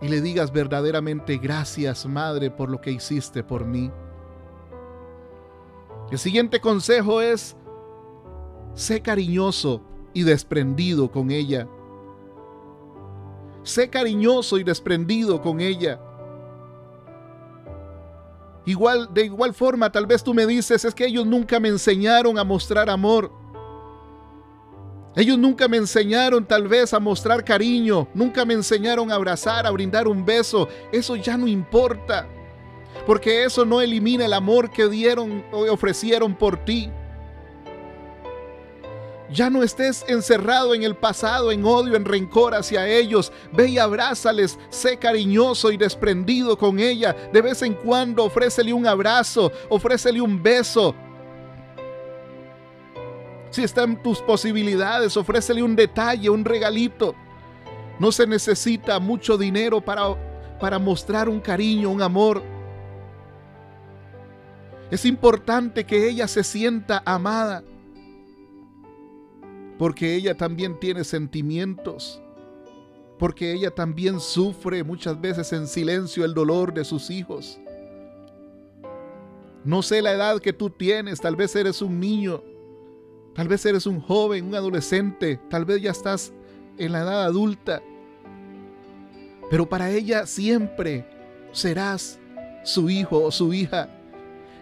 y 0.00 0.08
le 0.08 0.22
digas 0.22 0.50
verdaderamente 0.50 1.36
gracias 1.36 2.06
Madre 2.06 2.50
por 2.50 2.70
lo 2.70 2.80
que 2.80 2.92
hiciste 2.92 3.44
por 3.44 3.66
mí. 3.66 3.90
El 6.10 6.18
siguiente 6.18 6.62
consejo 6.62 7.20
es, 7.20 7.54
sé 8.72 9.02
cariñoso 9.02 9.82
y 10.14 10.22
desprendido 10.22 11.10
con 11.10 11.30
ella. 11.30 11.68
Sé 13.64 13.90
cariñoso 13.90 14.56
y 14.56 14.64
desprendido 14.64 15.42
con 15.42 15.60
ella. 15.60 16.00
Igual, 18.66 19.14
de 19.14 19.24
igual 19.24 19.54
forma, 19.54 19.90
tal 19.90 20.06
vez 20.06 20.24
tú 20.24 20.34
me 20.34 20.44
dices, 20.44 20.84
es 20.84 20.94
que 20.94 21.06
ellos 21.06 21.24
nunca 21.24 21.60
me 21.60 21.68
enseñaron 21.68 22.36
a 22.36 22.44
mostrar 22.44 22.90
amor. 22.90 23.30
Ellos 25.14 25.38
nunca 25.38 25.68
me 25.68 25.78
enseñaron 25.78 26.44
tal 26.44 26.66
vez 26.66 26.92
a 26.92 27.00
mostrar 27.00 27.44
cariño, 27.44 28.08
nunca 28.12 28.44
me 28.44 28.54
enseñaron 28.54 29.10
a 29.10 29.14
abrazar, 29.14 29.66
a 29.66 29.70
brindar 29.70 30.08
un 30.08 30.26
beso. 30.26 30.68
Eso 30.92 31.14
ya 31.14 31.38
no 31.38 31.46
importa, 31.46 32.28
porque 33.06 33.44
eso 33.44 33.64
no 33.64 33.80
elimina 33.80 34.26
el 34.26 34.32
amor 34.32 34.70
que 34.70 34.88
dieron 34.88 35.44
o 35.52 35.72
ofrecieron 35.72 36.34
por 36.34 36.64
ti. 36.64 36.90
Ya 39.30 39.50
no 39.50 39.62
estés 39.62 40.04
encerrado 40.06 40.74
en 40.74 40.84
el 40.84 40.94
pasado, 40.94 41.50
en 41.50 41.64
odio, 41.64 41.96
en 41.96 42.04
rencor 42.04 42.54
hacia 42.54 42.86
ellos. 42.86 43.32
Ve 43.52 43.68
y 43.68 43.78
abrázales, 43.78 44.58
sé 44.68 44.98
cariñoso 44.98 45.72
y 45.72 45.76
desprendido 45.76 46.56
con 46.56 46.78
ella. 46.78 47.14
De 47.32 47.42
vez 47.42 47.62
en 47.62 47.74
cuando 47.74 48.24
ofrécele 48.24 48.72
un 48.72 48.86
abrazo, 48.86 49.50
ofrécele 49.68 50.20
un 50.20 50.40
beso. 50.40 50.94
Si 53.50 53.64
está 53.64 53.82
en 53.82 54.00
tus 54.00 54.20
posibilidades, 54.20 55.16
ofrécele 55.16 55.62
un 55.62 55.74
detalle, 55.74 56.30
un 56.30 56.44
regalito. 56.44 57.14
No 57.98 58.12
se 58.12 58.26
necesita 58.26 59.00
mucho 59.00 59.36
dinero 59.36 59.80
para, 59.80 60.14
para 60.60 60.78
mostrar 60.78 61.28
un 61.28 61.40
cariño, 61.40 61.90
un 61.90 62.02
amor. 62.02 62.42
Es 64.90 65.04
importante 65.04 65.84
que 65.84 66.08
ella 66.08 66.28
se 66.28 66.44
sienta 66.44 67.02
amada 67.04 67.64
porque 69.78 70.14
ella 70.14 70.36
también 70.36 70.78
tiene 70.78 71.04
sentimientos, 71.04 72.20
porque 73.18 73.52
ella 73.52 73.70
también 73.70 74.20
sufre 74.20 74.84
muchas 74.84 75.20
veces 75.20 75.52
en 75.52 75.66
silencio 75.66 76.24
el 76.24 76.34
dolor 76.34 76.72
de 76.72 76.84
sus 76.84 77.10
hijos. 77.10 77.58
No 79.64 79.82
sé 79.82 80.02
la 80.02 80.12
edad 80.12 80.40
que 80.40 80.52
tú 80.52 80.70
tienes, 80.70 81.20
tal 81.20 81.36
vez 81.36 81.54
eres 81.56 81.82
un 81.82 81.98
niño, 81.98 82.42
tal 83.34 83.48
vez 83.48 83.66
eres 83.66 83.86
un 83.86 84.00
joven, 84.00 84.46
un 84.46 84.54
adolescente, 84.54 85.40
tal 85.50 85.64
vez 85.64 85.82
ya 85.82 85.90
estás 85.90 86.32
en 86.78 86.92
la 86.92 87.00
edad 87.00 87.24
adulta, 87.24 87.82
pero 89.50 89.68
para 89.68 89.90
ella 89.90 90.26
siempre 90.26 91.04
serás 91.52 92.18
su 92.64 92.90
hijo 92.90 93.22
o 93.22 93.30
su 93.30 93.52
hija. 93.52 93.88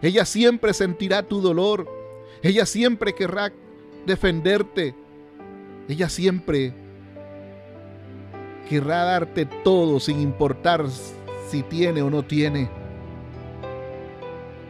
Ella 0.02 0.24
siempre 0.24 0.74
sentirá 0.74 1.22
tu 1.22 1.40
dolor. 1.40 1.88
Ella 2.42 2.66
siempre 2.66 3.14
querrá 3.14 3.52
defenderte. 4.06 4.94
Ella 5.88 6.08
siempre 6.08 6.72
querrá 8.68 9.04
darte 9.04 9.46
todo 9.46 10.00
sin 10.00 10.20
importar 10.20 10.84
si 11.48 11.62
tiene 11.62 12.02
o 12.02 12.10
no 12.10 12.22
tiene. 12.22 12.70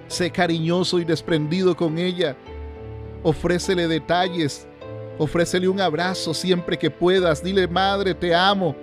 Sé 0.08 0.30
cariñoso 0.30 0.98
y 0.98 1.04
desprendido 1.04 1.76
con 1.76 1.98
ella. 1.98 2.36
Ofrécele 3.22 3.88
detalles. 3.88 4.66
Ofrécele 5.18 5.68
un 5.68 5.80
abrazo 5.80 6.34
siempre 6.34 6.76
que 6.76 6.90
puedas. 6.90 7.42
Dile, 7.42 7.68
madre, 7.68 8.14
te 8.14 8.34
amo. 8.34 8.74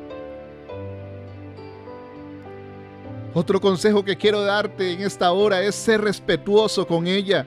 Otro 3.33 3.61
consejo 3.61 4.03
que 4.03 4.17
quiero 4.17 4.41
darte 4.41 4.91
en 4.91 5.01
esta 5.01 5.31
hora 5.31 5.61
es 5.61 5.75
ser 5.75 6.01
respetuoso 6.01 6.85
con 6.85 7.07
ella. 7.07 7.45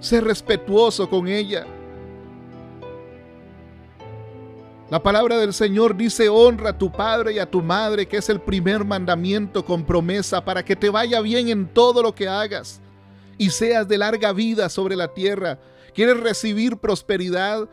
Ser 0.00 0.24
respetuoso 0.24 1.08
con 1.08 1.28
ella. 1.28 1.66
La 4.90 5.00
palabra 5.00 5.38
del 5.38 5.54
Señor 5.54 5.96
dice, 5.96 6.28
honra 6.28 6.70
a 6.70 6.78
tu 6.78 6.90
padre 6.90 7.34
y 7.34 7.38
a 7.38 7.48
tu 7.48 7.62
madre, 7.62 8.08
que 8.08 8.16
es 8.16 8.28
el 8.28 8.40
primer 8.40 8.84
mandamiento 8.84 9.64
con 9.64 9.84
promesa 9.84 10.44
para 10.44 10.64
que 10.64 10.74
te 10.74 10.90
vaya 10.90 11.20
bien 11.20 11.48
en 11.48 11.68
todo 11.68 12.02
lo 12.02 12.12
que 12.12 12.26
hagas 12.26 12.80
y 13.38 13.50
seas 13.50 13.86
de 13.86 13.98
larga 13.98 14.32
vida 14.32 14.68
sobre 14.68 14.96
la 14.96 15.14
tierra. 15.14 15.60
¿Quieres 15.94 16.18
recibir 16.18 16.76
prosperidad? 16.76 17.68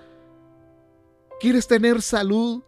¿Quieres 1.40 1.68
tener 1.68 2.04
salud? 2.04 2.62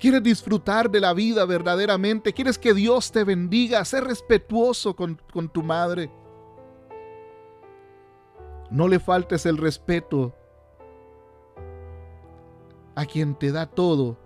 ¿Quieres 0.00 0.22
disfrutar 0.22 0.90
de 0.90 1.00
la 1.00 1.12
vida 1.12 1.44
verdaderamente? 1.44 2.32
¿Quieres 2.32 2.58
que 2.58 2.72
Dios 2.72 3.12
te 3.12 3.22
bendiga? 3.22 3.84
Sé 3.84 4.00
respetuoso 4.00 4.96
con, 4.96 5.20
con 5.30 5.50
tu 5.50 5.62
madre. 5.62 6.10
No 8.70 8.88
le 8.88 8.98
faltes 8.98 9.46
el 9.46 9.56
respeto 9.56 10.34
a 12.94 13.04
quien 13.06 13.34
te 13.34 13.52
da 13.52 13.66
todo 13.66 14.16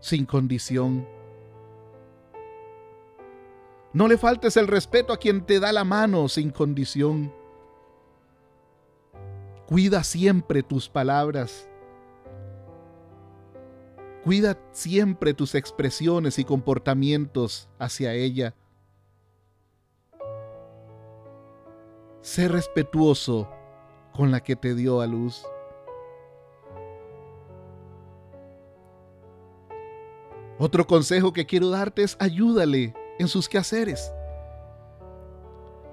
sin 0.00 0.24
condición. 0.24 1.06
No 3.92 4.08
le 4.08 4.18
faltes 4.18 4.56
el 4.56 4.68
respeto 4.68 5.12
a 5.12 5.16
quien 5.16 5.44
te 5.44 5.58
da 5.58 5.72
la 5.72 5.84
mano 5.84 6.28
sin 6.28 6.50
condición. 6.50 7.32
Cuida 9.66 10.04
siempre 10.04 10.62
tus 10.62 10.88
palabras. 10.88 11.68
Cuida 14.22 14.58
siempre 14.72 15.34
tus 15.34 15.54
expresiones 15.54 16.38
y 16.38 16.44
comportamientos 16.44 17.68
hacia 17.78 18.12
ella. 18.12 18.54
Sé 22.26 22.48
respetuoso 22.48 23.48
con 24.12 24.32
la 24.32 24.42
que 24.42 24.56
te 24.56 24.74
dio 24.74 25.00
a 25.00 25.06
luz. 25.06 25.46
Otro 30.58 30.88
consejo 30.88 31.32
que 31.32 31.46
quiero 31.46 31.70
darte 31.70 32.02
es 32.02 32.16
ayúdale 32.18 32.94
en 33.20 33.28
sus 33.28 33.48
quehaceres. 33.48 34.12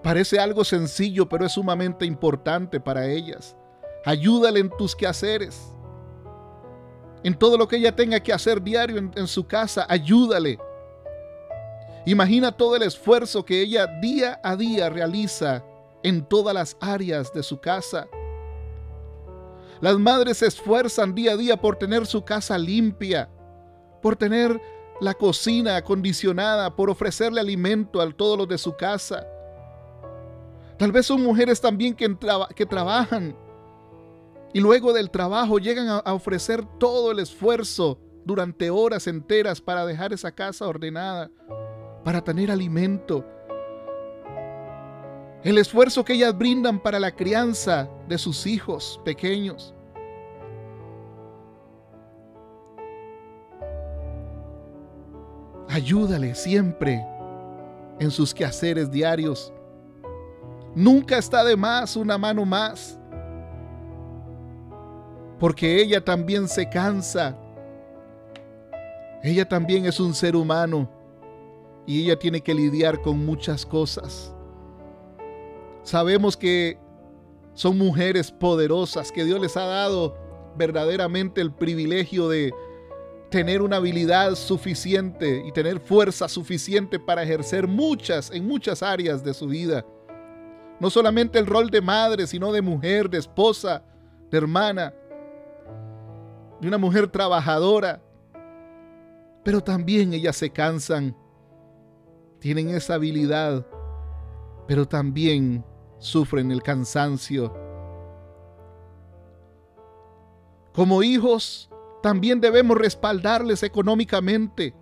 Parece 0.02 0.40
algo 0.40 0.64
sencillo, 0.64 1.30
pero 1.30 1.46
es 1.46 1.52
sumamente 1.52 2.04
importante 2.04 2.80
para 2.80 3.06
ellas. 3.06 3.56
Ayúdale 4.04 4.60
en 4.60 4.72
tus 4.72 4.96
quehaceres. 4.96 5.72
En 7.22 7.38
todo 7.38 7.60
lo 7.60 7.68
que 7.68 7.76
ella 7.76 7.96
tenga 7.96 8.20
que 8.20 8.34
hacer 8.34 8.60
diario 8.60 8.98
en, 8.98 9.12
en 9.16 9.28
su 9.28 9.46
casa, 9.46 9.86
ayúdale. 9.88 10.58
Imagina 12.08 12.52
todo 12.52 12.76
el 12.76 12.82
esfuerzo 12.82 13.46
que 13.46 13.62
ella 13.62 13.86
día 13.86 14.40
a 14.44 14.56
día 14.56 14.90
realiza 14.90 15.64
en 16.04 16.26
todas 16.28 16.54
las 16.54 16.78
áreas 16.80 17.34
de 17.34 17.44
su 17.44 17.60
casa. 17.60 18.08
Las 19.82 19.98
madres 19.98 20.38
se 20.38 20.48
esfuerzan 20.48 21.16
día 21.16 21.34
a 21.34 21.38
día 21.38 21.58
por 21.58 21.76
tener 21.76 22.06
su 22.06 22.24
casa 22.24 22.58
limpia, 22.58 23.30
por 24.02 24.16
tener 24.16 24.62
la 25.02 25.14
cocina 25.14 25.76
acondicionada, 25.76 26.76
por 26.76 26.90
ofrecerle 26.90 27.42
alimento 27.42 28.00
a 28.00 28.10
todos 28.12 28.38
los 28.38 28.48
de 28.48 28.58
su 28.58 28.76
casa. 28.76 29.28
Tal 30.78 30.92
vez 30.92 31.06
son 31.06 31.22
mujeres 31.22 31.60
también 31.60 31.96
que, 31.96 32.08
trabajan 32.66 33.36
y 34.54 34.60
luego 34.60 34.94
del 34.94 35.10
trabajo 35.10 35.58
llegan 35.60 35.88
a 35.88 36.14
ofrecer 36.14 36.64
todo 36.78 37.12
el 37.12 37.20
esfuerzo 37.20 38.00
durante 38.26 38.70
horas 38.70 39.08
enteras 39.08 39.62
para 39.62 39.86
dejar 39.86 40.14
esa 40.14 40.32
casa 40.32 40.68
ordenada, 40.68 41.30
para 42.04 42.24
tener 42.24 42.52
alimento. 42.52 43.26
El 45.44 45.58
esfuerzo 45.58 46.06
que 46.06 46.14
ellas 46.14 46.38
brindan 46.38 46.80
para 46.80 47.00
la 47.02 47.12
crianza 47.12 47.90
de 48.08 48.18
sus 48.18 48.46
hijos 48.48 49.00
pequeños. 49.04 49.74
Ayúdale 55.68 56.34
siempre 56.34 57.06
en 58.00 58.10
sus 58.10 58.34
quehaceres 58.34 58.90
diarios. 58.90 59.52
Nunca 60.76 61.18
está 61.18 61.44
de 61.44 61.58
más 61.58 61.98
una 61.98 62.18
mano 62.18 62.46
más. 62.46 62.98
Porque 65.40 65.82
ella 65.82 66.04
también 66.04 66.48
se 66.48 66.70
cansa. 66.70 67.38
Ella 69.22 69.48
también 69.48 69.86
es 69.86 70.00
un 70.00 70.14
ser 70.14 70.38
humano 70.38 70.90
y 71.86 72.04
ella 72.04 72.18
tiene 72.18 72.40
que 72.40 72.54
lidiar 72.54 73.02
con 73.02 73.26
muchas 73.26 73.66
cosas. 73.66 74.33
Sabemos 75.84 76.38
que 76.38 76.78
son 77.54 77.78
mujeres 77.78 78.32
poderosas, 78.32 79.12
que 79.12 79.26
Dios 79.26 79.40
les 79.40 79.56
ha 79.58 79.66
dado 79.66 80.18
verdaderamente 80.58 81.42
el 81.42 81.52
privilegio 81.52 82.30
de 82.30 82.54
tener 83.30 83.62
una 83.62 83.78
habilidad 83.78 84.36
suficiente 84.36 85.44
y 85.46 85.52
tener 85.52 85.80
fuerza 85.80 86.28
suficiente 86.28 87.00
para 87.00 87.24
ejercer 87.24 87.68
muchas, 87.68 88.32
en 88.32 88.48
muchas 88.48 88.84
áreas 88.84 89.24
de 89.24 89.34
su 89.34 89.48
vida. 89.48 89.86
No 90.80 90.90
solamente 90.90 91.40
el 91.40 91.48
rol 91.48 91.70
de 91.70 91.82
madre, 91.82 92.28
sino 92.28 92.52
de 92.52 92.62
mujer, 92.62 93.10
de 93.10 93.18
esposa, 93.18 93.84
de 94.30 94.38
hermana, 94.38 94.94
de 96.62 96.68
una 96.68 96.78
mujer 96.78 97.08
trabajadora. 97.08 98.02
Pero 99.44 99.62
también 99.62 100.14
ellas 100.14 100.36
se 100.38 100.50
cansan, 100.50 101.16
tienen 102.40 102.70
esa 102.70 102.96
habilidad, 102.96 103.66
pero 104.68 104.88
también 104.88 105.66
sufren 106.04 106.52
el 106.52 106.62
cansancio. 106.62 107.54
Como 110.74 111.02
hijos, 111.02 111.70
también 112.02 112.42
debemos 112.42 112.78
respaldarles 112.78 113.64
económicamente. 113.64 114.76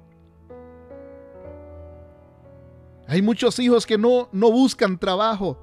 Hay 3.07 3.21
muchos 3.21 3.59
hijos 3.59 3.85
que 3.85 3.97
no, 3.97 4.29
no 4.31 4.51
buscan 4.51 4.97
trabajo, 4.97 5.57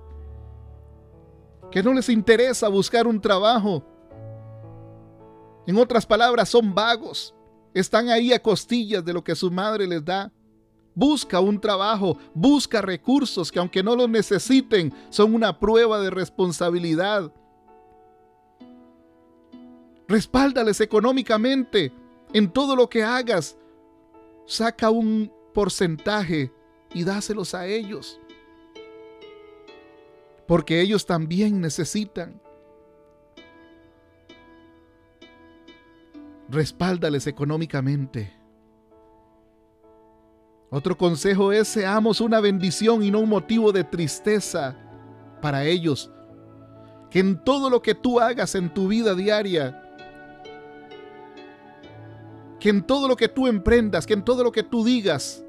que 1.70 1.82
no 1.82 1.92
les 1.92 2.08
interesa 2.08 2.68
buscar 2.68 3.06
un 3.06 3.20
trabajo. 3.20 3.84
En 5.66 5.76
otras 5.76 6.06
palabras, 6.06 6.50
son 6.50 6.74
vagos, 6.74 7.34
están 7.74 8.10
ahí 8.10 8.32
a 8.32 8.40
costillas 8.40 9.04
de 9.04 9.12
lo 9.12 9.24
que 9.24 9.34
su 9.34 9.50
madre 9.50 9.86
les 9.86 10.04
da. 10.04 10.30
Busca 10.98 11.38
un 11.38 11.60
trabajo, 11.60 12.18
busca 12.34 12.82
recursos 12.82 13.52
que 13.52 13.60
aunque 13.60 13.84
no 13.84 13.94
los 13.94 14.08
necesiten, 14.08 14.92
son 15.10 15.32
una 15.32 15.60
prueba 15.60 16.00
de 16.00 16.10
responsabilidad 16.10 17.32
Respáldales 20.08 20.80
económicamente 20.80 21.92
en 22.32 22.50
todo 22.50 22.74
lo 22.74 22.88
que 22.88 23.04
hagas. 23.04 23.58
Saca 24.46 24.88
un 24.88 25.30
porcentaje 25.52 26.50
y 26.94 27.04
dáselos 27.04 27.54
a 27.54 27.66
ellos. 27.66 28.18
Porque 30.46 30.80
ellos 30.80 31.04
también 31.04 31.60
necesitan. 31.60 32.40
Respáldales 36.48 37.26
económicamente. 37.26 38.37
Otro 40.70 40.98
consejo 40.98 41.50
es 41.52 41.66
seamos 41.66 42.20
una 42.20 42.40
bendición 42.40 43.02
y 43.02 43.10
no 43.10 43.20
un 43.20 43.28
motivo 43.28 43.72
de 43.72 43.84
tristeza 43.84 44.76
para 45.40 45.64
ellos. 45.64 46.10
Que 47.10 47.20
en 47.20 47.42
todo 47.42 47.70
lo 47.70 47.80
que 47.80 47.94
tú 47.94 48.20
hagas 48.20 48.54
en 48.54 48.72
tu 48.72 48.88
vida 48.88 49.14
diaria, 49.14 49.82
que 52.60 52.68
en 52.68 52.82
todo 52.82 53.08
lo 53.08 53.16
que 53.16 53.28
tú 53.28 53.46
emprendas, 53.46 54.04
que 54.04 54.12
en 54.12 54.24
todo 54.24 54.44
lo 54.44 54.52
que 54.52 54.62
tú 54.62 54.84
digas, 54.84 55.42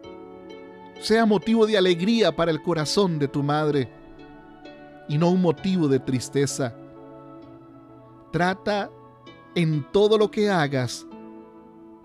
sea 1.02 1.26
motivo 1.26 1.68
de 1.68 1.78
alegría 1.78 2.34
para 2.34 2.52
el 2.52 2.62
corazón 2.62 3.20
de 3.20 3.28
tu 3.28 3.44
madre 3.44 3.92
y 5.10 5.18
no 5.18 5.32
un 5.32 5.42
motivo 5.42 5.90
de 5.90 6.00
tristeza. 6.00 6.74
Trata 8.32 8.90
en 9.56 9.86
todo 9.92 10.18
lo 10.18 10.32
que 10.32 10.50
hagas 10.50 11.06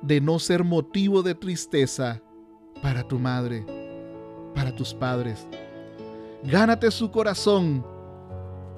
de 0.02 0.20
no 0.20 0.40
ser 0.40 0.64
motivo 0.64 1.22
de 1.22 1.36
tristeza 1.36 2.23
para 2.84 3.02
tu 3.02 3.18
madre, 3.18 3.64
para 4.54 4.70
tus 4.70 4.92
padres. 4.92 5.46
Gánate 6.42 6.90
su 6.90 7.10
corazón 7.10 7.82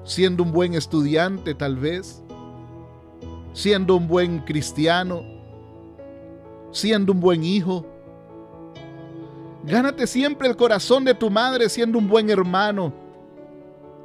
siendo 0.05 0.43
un 0.43 0.53
buen 0.53 0.75
estudiante 0.75 1.53
tal 1.53 1.75
vez, 1.75 2.23
siendo 3.51 3.97
un 3.97 4.07
buen 4.07 4.39
cristiano, 4.39 5.23
siendo 6.71 7.11
un 7.11 7.19
buen 7.19 7.43
hijo. 7.43 7.85
Gánate 9.65 10.07
siempre 10.07 10.47
el 10.47 10.55
corazón 10.55 11.03
de 11.03 11.13
tu 11.13 11.29
madre 11.29 11.67
siendo 11.67 11.99
un 11.99 12.07
buen 12.07 12.29
hermano, 12.29 12.93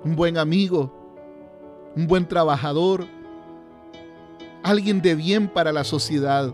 un 0.05 0.17
buen 0.17 0.37
amigo, 0.37 0.93
un 1.95 2.09
buen 2.09 2.27
trabajador, 2.27 3.07
alguien 4.65 5.01
de 5.01 5.15
bien 5.15 5.47
para 5.47 5.71
la 5.71 5.85
sociedad. 5.85 6.53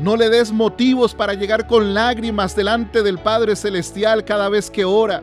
No 0.00 0.16
le 0.16 0.30
des 0.30 0.50
motivos 0.52 1.14
para 1.14 1.34
llegar 1.34 1.66
con 1.66 1.94
lágrimas 1.94 2.56
delante 2.56 3.02
del 3.02 3.18
Padre 3.18 3.54
Celestial 3.54 4.24
cada 4.24 4.48
vez 4.48 4.70
que 4.70 4.84
ora. 4.84 5.22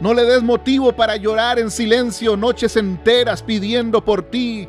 No 0.00 0.14
le 0.14 0.24
des 0.24 0.42
motivo 0.42 0.92
para 0.92 1.16
llorar 1.16 1.58
en 1.58 1.70
silencio 1.70 2.36
noches 2.36 2.76
enteras 2.76 3.42
pidiendo 3.42 4.04
por 4.04 4.22
ti 4.22 4.68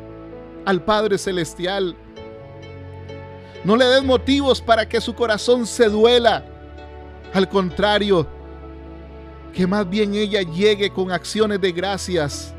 al 0.64 0.82
Padre 0.82 1.18
Celestial. 1.18 1.96
No 3.64 3.76
le 3.76 3.84
des 3.84 4.04
motivos 4.04 4.60
para 4.60 4.88
que 4.88 5.00
su 5.00 5.14
corazón 5.14 5.66
se 5.66 5.88
duela. 5.88 6.44
Al 7.32 7.48
contrario, 7.48 8.26
que 9.52 9.66
más 9.66 9.88
bien 9.88 10.14
ella 10.14 10.42
llegue 10.42 10.90
con 10.90 11.12
acciones 11.12 11.60
de 11.60 11.72
gracias 11.72 12.54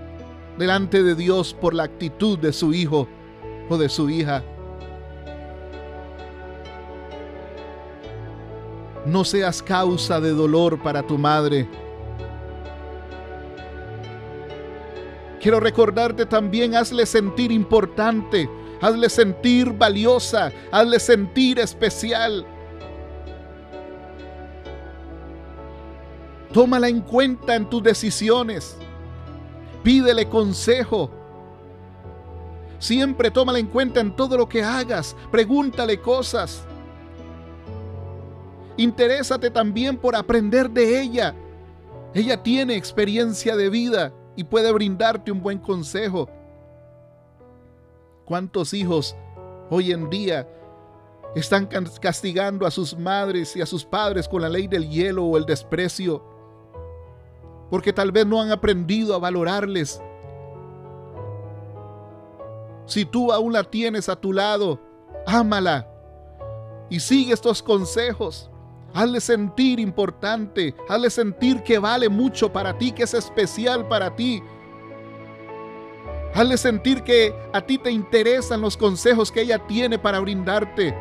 delante 0.57 1.03
de 1.03 1.15
Dios 1.15 1.53
por 1.53 1.73
la 1.73 1.83
actitud 1.83 2.39
de 2.39 2.53
su 2.53 2.73
hijo 2.73 3.07
o 3.69 3.77
de 3.77 3.89
su 3.89 4.09
hija. 4.09 4.43
No 9.05 9.23
seas 9.23 9.61
causa 9.61 10.19
de 10.19 10.31
dolor 10.31 10.81
para 10.81 11.03
tu 11.03 11.17
madre. 11.17 11.69
Quiero 15.39 15.59
recordarte 15.59 16.25
también, 16.25 16.75
hazle 16.75 17.05
sentir 17.05 17.51
importante, 17.51 18.49
hazle 18.81 19.09
sentir 19.09 19.71
valiosa, 19.71 20.51
hazle 20.71 20.99
sentir 20.99 21.59
especial. 21.59 22.47
Tómala 26.51 26.87
en 26.87 27.01
cuenta 27.01 27.53
en 27.55 27.69
tus 27.69 27.83
decisiones. 27.83 28.75
Pídele 29.83 30.27
consejo. 30.27 31.11
Siempre 32.79 33.29
tómala 33.29 33.59
en 33.59 33.67
cuenta 33.67 33.99
en 33.99 34.15
todo 34.15 34.37
lo 34.37 34.49
que 34.49 34.63
hagas. 34.63 35.15
Pregúntale 35.29 35.99
cosas. 35.99 36.65
Interésate 38.77 39.49
también 39.49 39.97
por 39.97 40.15
aprender 40.15 40.69
de 40.69 41.01
ella. 41.01 41.35
Ella 42.13 42.41
tiene 42.41 42.75
experiencia 42.75 43.55
de 43.55 43.69
vida 43.69 44.13
y 44.35 44.43
puede 44.43 44.71
brindarte 44.71 45.31
un 45.31 45.41
buen 45.41 45.59
consejo. 45.59 46.29
¿Cuántos 48.25 48.73
hijos 48.73 49.15
hoy 49.69 49.91
en 49.91 50.09
día 50.09 50.47
están 51.35 51.67
castigando 52.01 52.65
a 52.65 52.71
sus 52.71 52.97
madres 52.97 53.55
y 53.55 53.61
a 53.61 53.65
sus 53.65 53.85
padres 53.85 54.27
con 54.27 54.41
la 54.41 54.49
ley 54.49 54.67
del 54.67 54.89
hielo 54.89 55.25
o 55.25 55.37
el 55.37 55.45
desprecio? 55.45 56.23
Porque 57.69 57.93
tal 57.93 58.11
vez 58.11 58.25
no 58.25 58.41
han 58.41 58.51
aprendido 58.51 59.15
a 59.15 59.19
valorarles. 59.19 60.01
Si 62.85 63.05
tú 63.05 63.31
aún 63.31 63.53
la 63.53 63.63
tienes 63.63 64.09
a 64.09 64.15
tu 64.15 64.31
lado, 64.31 64.79
ámala 65.25 65.87
y 66.89 66.99
sigue 66.99 67.33
estos 67.33 67.63
consejos. 67.63 68.49
Hazle 68.95 69.19
sentir 69.19 69.77
importante, 69.81 70.73
hazle 70.87 71.09
sentir 71.09 71.61
que 71.63 71.77
vale 71.79 72.07
mucho 72.07 72.53
para 72.53 72.77
ti, 72.77 72.93
que 72.93 73.03
es 73.03 73.13
especial 73.13 73.89
para 73.89 74.15
ti. 74.15 74.41
Hazle 76.33 76.55
sentir 76.55 77.03
que 77.03 77.35
a 77.51 77.59
ti 77.59 77.77
te 77.77 77.91
interesan 77.91 78.61
los 78.61 78.77
consejos 78.77 79.33
que 79.33 79.41
ella 79.41 79.59
tiene 79.67 79.99
para 79.99 80.21
brindarte. 80.21 80.95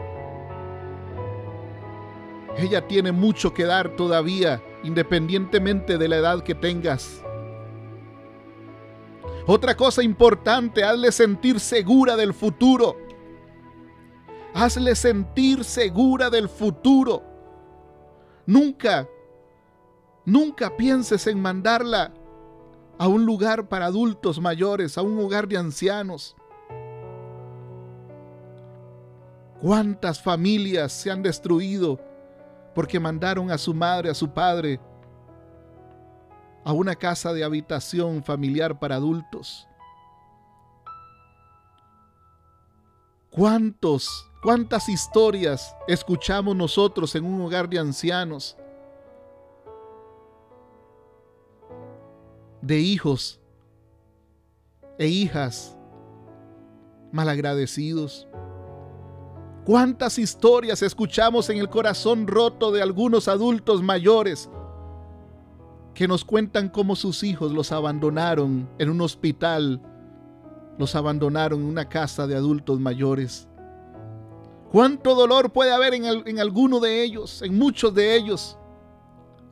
Ella 2.59 2.85
tiene 2.85 3.13
mucho 3.13 3.55
que 3.55 3.65
dar 3.65 3.91
todavía, 3.95 4.61
independientemente 4.83 5.97
de 5.97 6.09
la 6.09 6.17
edad 6.17 6.43
que 6.43 6.57
tengas. 6.57 7.23
Otra 9.47 9.77
cosa 9.77 10.03
importante, 10.03 10.83
hazle 10.83 11.13
sentir 11.13 11.61
segura 11.61 12.17
del 12.17 12.35
futuro. 12.35 12.97
Hazle 14.53 14.97
sentir 14.97 15.63
segura 15.63 16.29
del 16.29 16.49
futuro. 16.49 17.34
Nunca, 18.47 19.09
nunca 20.25 20.77
pienses 20.77 21.27
en 21.27 21.41
mandarla 21.41 22.13
a 22.99 23.09
un 23.09 23.25
lugar 23.25 23.69
para 23.69 23.87
adultos 23.87 24.41
mayores, 24.41 24.99
a 24.99 25.03
un 25.03 25.19
hogar 25.19 25.49
de 25.49 25.57
ancianos. 25.57 26.37
¿Cuántas 29.61 30.21
familias 30.21 30.93
se 30.93 31.11
han 31.11 31.23
destruido 31.23 31.99
porque 32.75 33.01
mandaron 33.01 33.51
a 33.51 33.57
su 33.57 33.73
madre, 33.73 34.11
a 34.11 34.15
su 34.15 34.29
padre, 34.29 34.79
a 36.65 36.73
una 36.73 36.95
casa 36.95 37.33
de 37.33 37.45
habitación 37.45 38.23
familiar 38.23 38.79
para 38.79 38.97
adultos? 38.97 39.67
¿Cuántos 43.31 44.31
¿Cuántas 44.45 44.91
historias 44.91 45.75
escuchamos 45.89 46.55
nosotros 46.55 47.15
en 47.15 47.25
un 47.25 47.41
hogar 47.41 47.67
de 47.67 47.79
ancianos? 47.79 48.59
De 52.61 52.79
hijos 52.79 53.41
e 54.99 55.07
hijas 55.07 55.75
malagradecidos. 57.11 58.29
¿Cuántas 59.65 60.19
historias 60.19 60.83
escuchamos 60.83 61.49
en 61.49 61.57
el 61.57 61.71
corazón 61.71 62.27
roto 62.27 62.71
de 62.71 62.83
algunos 62.83 63.29
adultos 63.29 63.83
mayores 63.83 64.51
que 65.95 66.07
nos 66.07 66.23
cuentan 66.23 66.69
cómo 66.69 66.97
sus 66.97 67.23
hijos 67.23 67.51
los 67.51 67.73
abandonaron 67.73 68.69
en 68.79 68.91
un 68.91 69.01
hospital, 69.01 69.81
los 70.77 70.95
abandonaron 70.95 71.61
en 71.61 71.67
una 71.67 71.89
casa 71.89 72.27
de 72.27 72.37
adultos 72.37 72.79
mayores? 72.79 73.49
¿Cuánto 74.75 75.15
dolor 75.15 75.53
puede 75.53 75.71
haber 75.71 75.95
en, 75.95 76.05
en 76.05 76.41
alguno 76.41 76.81
de 76.81 77.05
ellos, 77.05 77.43
en 77.43 77.57
muchos 77.57 77.95
de 77.95 78.17
ellos? 78.17 78.59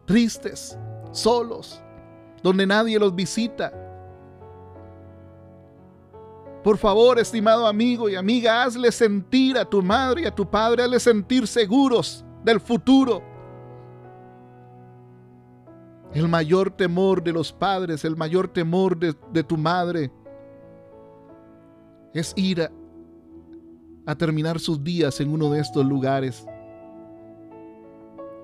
Tristes, 0.05 0.77
solos, 1.13 1.81
donde 2.43 2.67
nadie 2.67 2.99
los 2.99 3.15
visita. 3.15 3.73
Por 6.65 6.77
favor, 6.77 7.21
estimado 7.21 7.69
amigo 7.69 8.09
y 8.09 8.17
amiga, 8.17 8.65
hazle 8.65 8.91
sentir 8.91 9.57
a 9.57 9.65
tu 9.65 9.81
madre 9.81 10.23
y 10.23 10.27
a 10.27 10.35
tu 10.35 10.45
padre, 10.45 10.83
hazle 10.83 10.99
sentir 10.99 11.47
seguros 11.47 12.25
del 12.43 12.59
futuro. 12.59 13.23
El 16.13 16.27
mayor 16.27 16.69
temor 16.69 17.23
de 17.23 17.33
los 17.33 17.53
padres, 17.53 18.05
el 18.05 18.17
mayor 18.17 18.49
temor 18.49 18.97
de, 18.97 19.15
de 19.33 19.45
tu 19.45 19.57
madre 19.57 20.11
es 22.13 22.33
ir 22.35 22.63
a, 22.63 22.73
a 24.07 24.15
terminar 24.15 24.59
sus 24.59 24.83
días 24.83 25.21
en 25.21 25.33
uno 25.33 25.51
de 25.51 25.61
estos 25.61 25.85
lugares. 25.85 26.45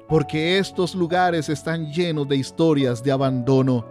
Porque 0.08 0.58
estos 0.58 0.94
lugares 0.94 1.48
están 1.48 1.92
llenos 1.92 2.28
de 2.28 2.36
historias 2.36 3.02
de 3.02 3.12
abandono. 3.12 3.84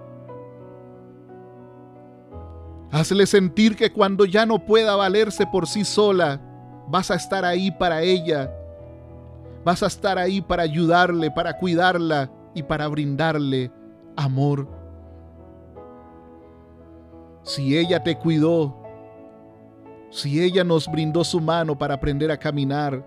Hazle 2.92 3.26
sentir 3.26 3.76
que 3.76 3.92
cuando 3.92 4.26
ya 4.26 4.46
no 4.46 4.66
pueda 4.66 4.96
valerse 4.96 5.46
por 5.46 5.68
sí 5.68 5.84
sola, 5.84 6.42
vas 6.88 7.12
a 7.12 7.16
estar 7.16 7.44
ahí 7.46 7.70
para 7.70 8.02
ella. 8.02 8.52
Vas 9.64 9.84
a 9.84 9.88
estar 9.88 10.18
ahí 10.18 10.42
para 10.42 10.64
ayudarle, 10.64 11.30
para 11.30 11.58
cuidarla 11.58 12.32
y 12.56 12.64
para 12.64 12.88
brindarle 12.88 13.72
amor. 14.16 14.68
Si 17.44 17.78
ella 17.78 18.02
te 18.02 18.18
cuidó, 18.18 18.87
si 20.10 20.42
ella 20.42 20.64
nos 20.64 20.88
brindó 20.88 21.24
su 21.24 21.40
mano 21.42 21.78
para 21.78 21.96
aprender 21.96 22.32
a 22.32 22.38
caminar, 22.38 23.06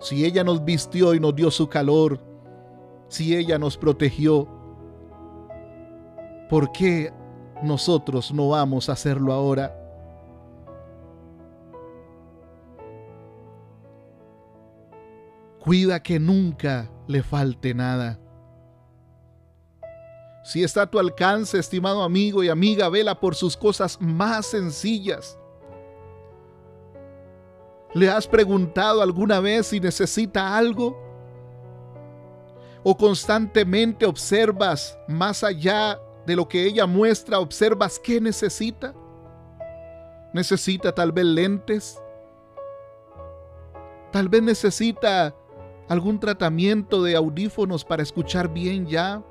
si 0.00 0.24
ella 0.24 0.42
nos 0.42 0.64
vistió 0.64 1.14
y 1.14 1.20
nos 1.20 1.34
dio 1.34 1.50
su 1.50 1.68
calor, 1.68 2.20
si 3.08 3.36
ella 3.36 3.58
nos 3.58 3.76
protegió, 3.76 4.48
¿por 6.48 6.72
qué 6.72 7.12
nosotros 7.62 8.32
no 8.32 8.48
vamos 8.48 8.88
a 8.88 8.92
hacerlo 8.92 9.32
ahora? 9.32 9.76
Cuida 15.60 16.02
que 16.02 16.18
nunca 16.18 16.90
le 17.06 17.22
falte 17.22 17.74
nada. 17.74 18.18
Si 20.42 20.64
está 20.64 20.82
a 20.82 20.90
tu 20.90 20.98
alcance, 20.98 21.58
estimado 21.58 22.02
amigo 22.02 22.42
y 22.42 22.48
amiga, 22.48 22.88
vela 22.88 23.20
por 23.20 23.34
sus 23.34 23.56
cosas 23.56 23.98
más 24.00 24.46
sencillas 24.46 25.39
¿Le 27.92 28.08
has 28.08 28.26
preguntado 28.26 29.02
alguna 29.02 29.40
vez 29.40 29.68
si 29.68 29.80
necesita 29.80 30.56
algo? 30.56 30.96
¿O 32.82 32.96
constantemente 32.96 34.06
observas 34.06 34.96
más 35.08 35.42
allá 35.42 36.00
de 36.24 36.36
lo 36.36 36.48
que 36.48 36.64
ella 36.64 36.86
muestra, 36.86 37.40
observas 37.40 37.98
qué 37.98 38.20
necesita? 38.20 38.94
¿Necesita 40.32 40.94
tal 40.94 41.10
vez 41.10 41.24
lentes? 41.24 42.00
Tal 44.12 44.28
vez 44.28 44.42
necesita 44.42 45.34
algún 45.88 46.20
tratamiento 46.20 47.02
de 47.02 47.16
audífonos 47.16 47.84
para 47.84 48.04
escuchar 48.04 48.48
bien 48.48 48.86
ya 48.86 49.22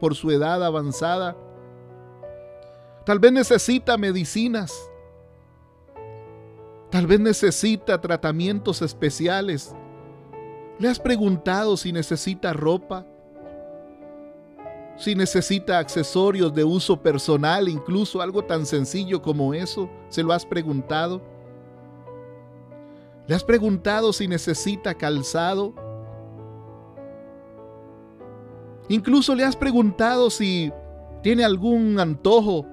por 0.00 0.14
su 0.14 0.30
edad 0.30 0.64
avanzada. 0.64 1.36
Tal 3.04 3.18
vez 3.18 3.32
necesita 3.32 3.98
medicinas. 3.98 4.87
Tal 6.90 7.06
vez 7.06 7.20
necesita 7.20 8.00
tratamientos 8.00 8.80
especiales. 8.80 9.74
¿Le 10.78 10.88
has 10.88 10.98
preguntado 10.98 11.76
si 11.76 11.92
necesita 11.92 12.52
ropa? 12.52 13.04
Si 14.96 15.14
necesita 15.14 15.78
accesorios 15.78 16.54
de 16.54 16.64
uso 16.64 17.00
personal, 17.00 17.68
incluso 17.68 18.22
algo 18.22 18.42
tan 18.42 18.64
sencillo 18.64 19.20
como 19.20 19.52
eso, 19.52 19.88
¿se 20.08 20.22
lo 20.22 20.32
has 20.32 20.46
preguntado? 20.46 21.20
¿Le 23.26 23.34
has 23.34 23.44
preguntado 23.44 24.12
si 24.12 24.26
necesita 24.26 24.94
calzado? 24.94 25.74
Incluso 28.88 29.34
le 29.34 29.44
has 29.44 29.54
preguntado 29.54 30.30
si 30.30 30.72
tiene 31.22 31.44
algún 31.44 32.00
antojo, 32.00 32.64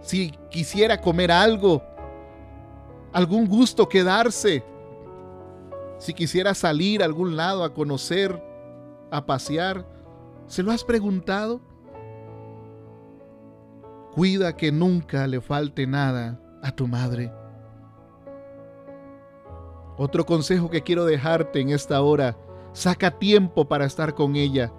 si 0.00 0.32
quisiera 0.50 1.00
comer 1.00 1.30
algo, 1.30 1.82
algún 3.14 3.46
gusto 3.48 3.88
que 3.88 4.02
darse, 4.02 4.64
si 5.98 6.12
quisiera 6.12 6.52
salir 6.52 7.00
a 7.00 7.06
algún 7.06 7.36
lado 7.36 7.64
a 7.64 7.72
conocer, 7.72 8.42
a 9.10 9.24
pasear. 9.24 9.86
¿Se 10.46 10.62
lo 10.62 10.72
has 10.72 10.84
preguntado? 10.84 11.60
Cuida 14.12 14.56
que 14.56 14.72
nunca 14.72 15.26
le 15.28 15.40
falte 15.40 15.86
nada 15.86 16.40
a 16.62 16.72
tu 16.72 16.88
madre. 16.88 17.32
Otro 19.96 20.26
consejo 20.26 20.68
que 20.68 20.82
quiero 20.82 21.04
dejarte 21.04 21.60
en 21.60 21.70
esta 21.70 22.02
hora, 22.02 22.36
saca 22.72 23.12
tiempo 23.12 23.64
para 23.66 23.84
estar 23.84 24.14
con 24.14 24.34
ella. 24.34 24.72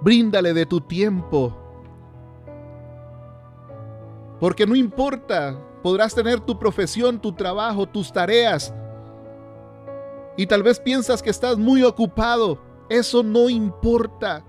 Bríndale 0.00 0.54
de 0.54 0.64
tu 0.64 0.80
tiempo. 0.80 1.63
Porque 4.44 4.66
no 4.66 4.76
importa, 4.76 5.58
podrás 5.82 6.14
tener 6.14 6.38
tu 6.38 6.58
profesión, 6.58 7.18
tu 7.18 7.32
trabajo, 7.32 7.86
tus 7.86 8.12
tareas. 8.12 8.74
Y 10.36 10.46
tal 10.46 10.62
vez 10.62 10.78
piensas 10.78 11.22
que 11.22 11.30
estás 11.30 11.56
muy 11.56 11.82
ocupado. 11.82 12.58
Eso 12.90 13.22
no 13.22 13.48
importa. 13.48 14.44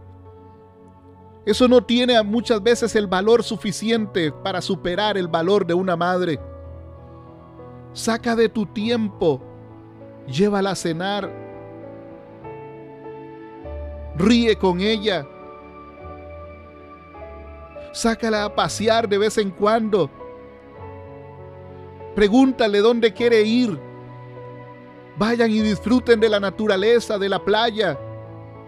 Eso 1.46 1.70
no 1.70 1.82
tiene 1.82 2.22
muchas 2.24 2.62
veces 2.62 2.94
el 2.98 3.08
valor 3.08 3.42
suficiente 3.42 4.34
para 4.34 4.62
superar 4.62 5.18
el 5.18 5.30
valor 5.30 5.66
de 5.66 5.76
una 5.76 5.96
madre. 5.96 6.42
Saca 7.94 8.36
de 8.36 8.50
tu 8.50 8.66
tiempo, 8.66 9.42
llévala 10.28 10.72
a 10.72 10.76
cenar, 10.76 11.32
ríe 14.18 14.58
con 14.58 14.82
ella, 14.82 15.26
sácala 17.96 18.44
a 18.44 18.54
pasear 18.54 19.08
de 19.08 19.18
vez 19.18 19.38
en 19.38 19.50
cuando, 19.50 20.10
pregúntale 22.14 22.80
dónde 22.80 23.14
quiere 23.14 23.42
ir, 23.42 23.80
vayan 25.18 25.50
y 25.50 25.62
disfruten 25.62 26.20
de 26.20 26.30
la 26.30 26.40
naturaleza, 26.40 27.18
de 27.18 27.30
la 27.30 27.40
playa, 27.40 27.98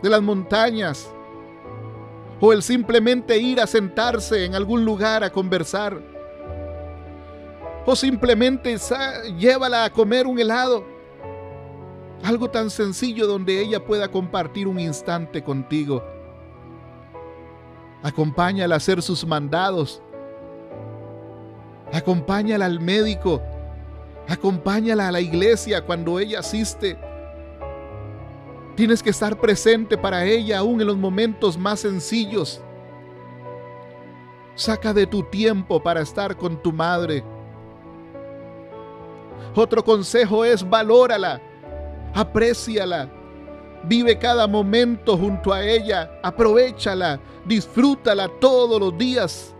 de 0.01 0.09
las 0.09 0.21
montañas, 0.21 1.11
o 2.39 2.53
el 2.53 2.63
simplemente 2.63 3.37
ir 3.37 3.59
a 3.59 3.67
sentarse 3.67 4.45
en 4.45 4.55
algún 4.55 4.85
lugar 4.85 5.23
a 5.23 5.29
conversar 5.29 5.99
o 7.85 7.95
simplemente 7.95 8.75
llévala 9.39 9.85
a 9.85 9.89
comer 9.89 10.27
un 10.27 10.37
helado. 10.37 10.85
Algo 12.21 12.49
tan 12.49 12.69
sencillo 12.69 13.27
donde 13.27 13.61
ella 13.61 13.85
pueda 13.85 14.09
compartir 14.11 14.67
un 14.67 14.77
instante 14.77 15.41
contigo. 15.41 16.03
Acompáñala 18.03 18.75
a 18.75 18.77
hacer 18.77 19.01
sus 19.01 19.25
mandados. 19.25 20.01
Acompáñala 21.91 22.65
al 22.65 22.79
médico. 22.79 23.41
Acompáñala 24.27 25.07
a 25.07 25.12
la 25.12 25.21
iglesia 25.21 25.86
cuando 25.86 26.19
ella 26.19 26.39
asiste. 26.39 26.97
Tienes 28.75 29.01
que 29.01 29.10
estar 29.10 29.39
presente 29.39 29.97
para 29.97 30.25
ella 30.25 30.60
aún 30.60 30.81
en 30.81 30.88
los 30.88 30.97
momentos 30.97 31.57
más 31.57 31.79
sencillos. 31.79 32.62
Saca 34.55 34.93
de 34.93 35.07
tu 35.07 35.23
tiempo 35.23 35.81
para 35.81 36.01
estar 36.01 36.36
con 36.36 36.62
tu 36.62 36.71
madre 36.71 37.23
otro 39.55 39.83
consejo 39.83 40.45
es 40.45 40.67
valórala, 40.67 41.41
apréciala, 42.13 43.10
vive 43.88 44.17
cada 44.17 44.47
momento 44.47 45.17
junto 45.17 45.54
a 45.54 45.63
ella, 45.63 46.19
aprovechala, 46.23 47.19
disfrútala 47.45 48.30
todos 48.39 48.80
los 48.80 48.97
días. 48.97 49.56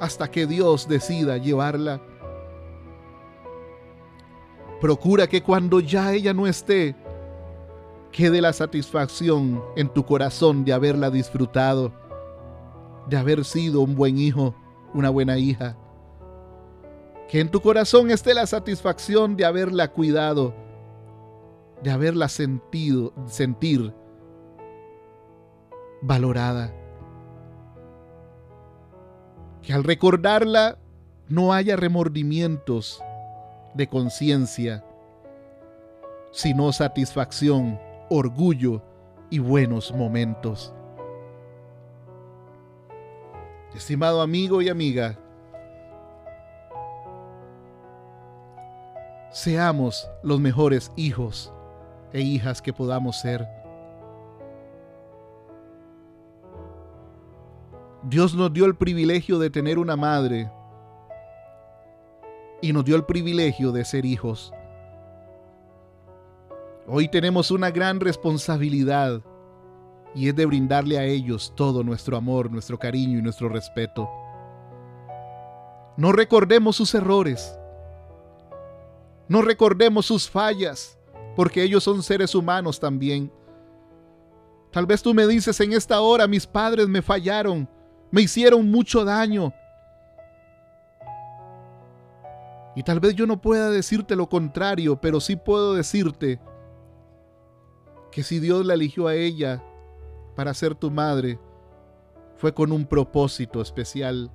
Hasta 0.00 0.30
que 0.30 0.46
Dios 0.46 0.88
decida 0.88 1.38
llevarla. 1.38 2.00
Procura 4.80 5.26
que 5.26 5.42
cuando 5.42 5.80
ya 5.80 6.12
ella 6.12 6.32
no 6.32 6.46
esté, 6.46 6.94
quede 8.12 8.40
la 8.40 8.52
satisfacción 8.52 9.62
en 9.76 9.88
tu 9.88 10.04
corazón 10.04 10.64
de 10.64 10.72
haberla 10.72 11.10
disfrutado, 11.10 11.92
de 13.08 13.16
haber 13.16 13.44
sido 13.44 13.80
un 13.80 13.96
buen 13.96 14.18
hijo, 14.18 14.54
una 14.94 15.10
buena 15.10 15.36
hija. 15.36 15.76
Que 17.28 17.40
en 17.40 17.50
tu 17.50 17.60
corazón 17.60 18.10
esté 18.10 18.34
la 18.34 18.46
satisfacción 18.46 19.36
de 19.36 19.44
haberla 19.44 19.88
cuidado, 19.88 20.54
de 21.82 21.90
haberla 21.90 22.28
sentido, 22.28 23.12
sentir 23.26 23.94
valorada. 26.02 26.72
Que 29.62 29.72
al 29.72 29.84
recordarla 29.84 30.78
no 31.28 31.52
haya 31.52 31.76
remordimientos 31.76 33.02
de 33.74 33.88
conciencia, 33.88 34.84
sino 36.32 36.72
satisfacción, 36.72 37.78
orgullo 38.08 38.82
y 39.30 39.38
buenos 39.38 39.92
momentos. 39.92 40.72
Estimado 43.74 44.22
amigo 44.22 44.62
y 44.62 44.70
amiga, 44.70 45.18
seamos 49.30 50.10
los 50.22 50.40
mejores 50.40 50.90
hijos 50.96 51.52
e 52.12 52.20
hijas 52.20 52.62
que 52.62 52.72
podamos 52.72 53.20
ser. 53.20 53.46
Dios 58.04 58.34
nos 58.34 58.52
dio 58.52 58.64
el 58.64 58.76
privilegio 58.76 59.38
de 59.38 59.50
tener 59.50 59.78
una 59.78 59.96
madre 59.96 60.50
y 62.60 62.72
nos 62.72 62.84
dio 62.84 62.96
el 62.96 63.04
privilegio 63.04 63.72
de 63.72 63.84
ser 63.84 64.04
hijos. 64.04 64.52
Hoy 66.86 67.08
tenemos 67.08 67.50
una 67.50 67.70
gran 67.70 68.00
responsabilidad 68.00 69.20
y 70.14 70.28
es 70.28 70.36
de 70.36 70.46
brindarle 70.46 70.98
a 70.98 71.04
ellos 71.04 71.52
todo 71.54 71.84
nuestro 71.84 72.16
amor, 72.16 72.50
nuestro 72.50 72.78
cariño 72.78 73.18
y 73.18 73.22
nuestro 73.22 73.48
respeto. 73.48 74.08
No 75.96 76.12
recordemos 76.12 76.76
sus 76.76 76.94
errores, 76.94 77.58
no 79.28 79.42
recordemos 79.42 80.06
sus 80.06 80.30
fallas, 80.30 80.97
porque 81.36 81.62
ellos 81.62 81.84
son 81.84 82.02
seres 82.02 82.34
humanos 82.34 82.80
también. 82.80 83.32
Tal 84.70 84.86
vez 84.86 85.02
tú 85.02 85.14
me 85.14 85.26
dices 85.26 85.58
en 85.60 85.72
esta 85.72 86.00
hora, 86.00 86.26
mis 86.26 86.46
padres 86.46 86.88
me 86.88 87.02
fallaron, 87.02 87.68
me 88.10 88.22
hicieron 88.22 88.70
mucho 88.70 89.04
daño. 89.04 89.52
Y 92.76 92.82
tal 92.82 93.00
vez 93.00 93.14
yo 93.14 93.26
no 93.26 93.40
pueda 93.40 93.70
decirte 93.70 94.14
lo 94.14 94.28
contrario, 94.28 95.00
pero 95.00 95.20
sí 95.20 95.36
puedo 95.36 95.74
decirte 95.74 96.40
que 98.12 98.22
si 98.22 98.38
Dios 98.38 98.64
la 98.64 98.74
eligió 98.74 99.08
a 99.08 99.14
ella 99.14 99.62
para 100.36 100.54
ser 100.54 100.74
tu 100.74 100.90
madre, 100.90 101.40
fue 102.36 102.54
con 102.54 102.70
un 102.70 102.86
propósito 102.86 103.60
especial. 103.60 104.30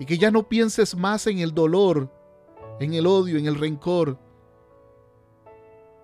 Y 0.00 0.06
que 0.06 0.18
ya 0.18 0.30
no 0.30 0.48
pienses 0.48 0.96
más 0.96 1.26
en 1.28 1.38
el 1.38 1.54
dolor 1.54 2.10
en 2.80 2.94
el 2.94 3.06
odio, 3.06 3.38
en 3.38 3.46
el 3.46 3.58
rencor, 3.58 4.18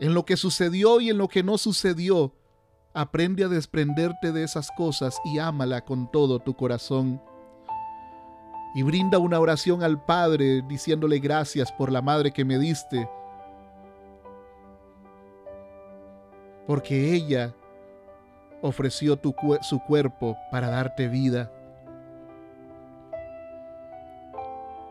en 0.00 0.14
lo 0.14 0.24
que 0.24 0.36
sucedió 0.36 1.00
y 1.00 1.10
en 1.10 1.18
lo 1.18 1.28
que 1.28 1.42
no 1.42 1.58
sucedió. 1.58 2.32
Aprende 2.94 3.44
a 3.44 3.48
desprenderte 3.48 4.32
de 4.32 4.44
esas 4.44 4.70
cosas 4.76 5.20
y 5.24 5.38
ámala 5.38 5.84
con 5.84 6.10
todo 6.10 6.38
tu 6.40 6.54
corazón. 6.54 7.20
Y 8.74 8.82
brinda 8.82 9.18
una 9.18 9.40
oración 9.40 9.82
al 9.82 10.04
Padre 10.04 10.62
diciéndole 10.62 11.18
gracias 11.18 11.72
por 11.72 11.90
la 11.90 12.02
madre 12.02 12.32
que 12.32 12.44
me 12.44 12.58
diste. 12.58 13.08
Porque 16.66 17.14
ella 17.14 17.54
ofreció 18.60 19.16
tu, 19.16 19.34
su 19.62 19.80
cuerpo 19.80 20.36
para 20.50 20.68
darte 20.68 21.08
vida. 21.08 21.52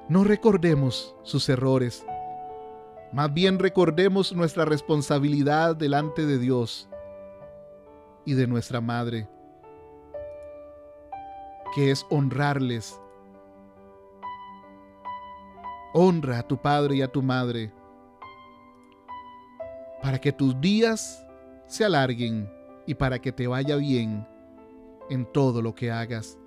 No 0.09 0.23
recordemos 0.23 1.15
sus 1.23 1.49
errores, 1.49 2.05
más 3.17 3.33
bien 3.33 3.57
recordemos 3.57 4.31
nuestra 4.31 4.63
responsabilidad 4.63 5.75
delante 5.75 6.27
de 6.27 6.37
Dios 6.37 6.87
y 8.25 8.35
de 8.35 8.45
nuestra 8.45 8.79
Madre, 8.79 9.27
que 11.73 11.89
es 11.89 12.05
honrarles 12.11 13.01
Honra 15.93 16.37
a 16.37 16.43
tu 16.43 16.61
padre 16.61 16.97
y 16.97 17.01
a 17.01 17.07
tu 17.07 17.23
madre 17.23 17.73
para 20.03 20.21
que 20.21 20.31
tus 20.31 20.61
días 20.61 21.25
se 21.65 21.85
alarguen 21.85 22.47
y 22.85 22.93
para 22.93 23.17
que 23.17 23.31
te 23.31 23.47
vaya 23.47 23.77
bien 23.77 24.27
en 25.09 25.25
todo 25.25 25.63
lo 25.63 25.73
que 25.73 25.89
hagas. 25.89 26.37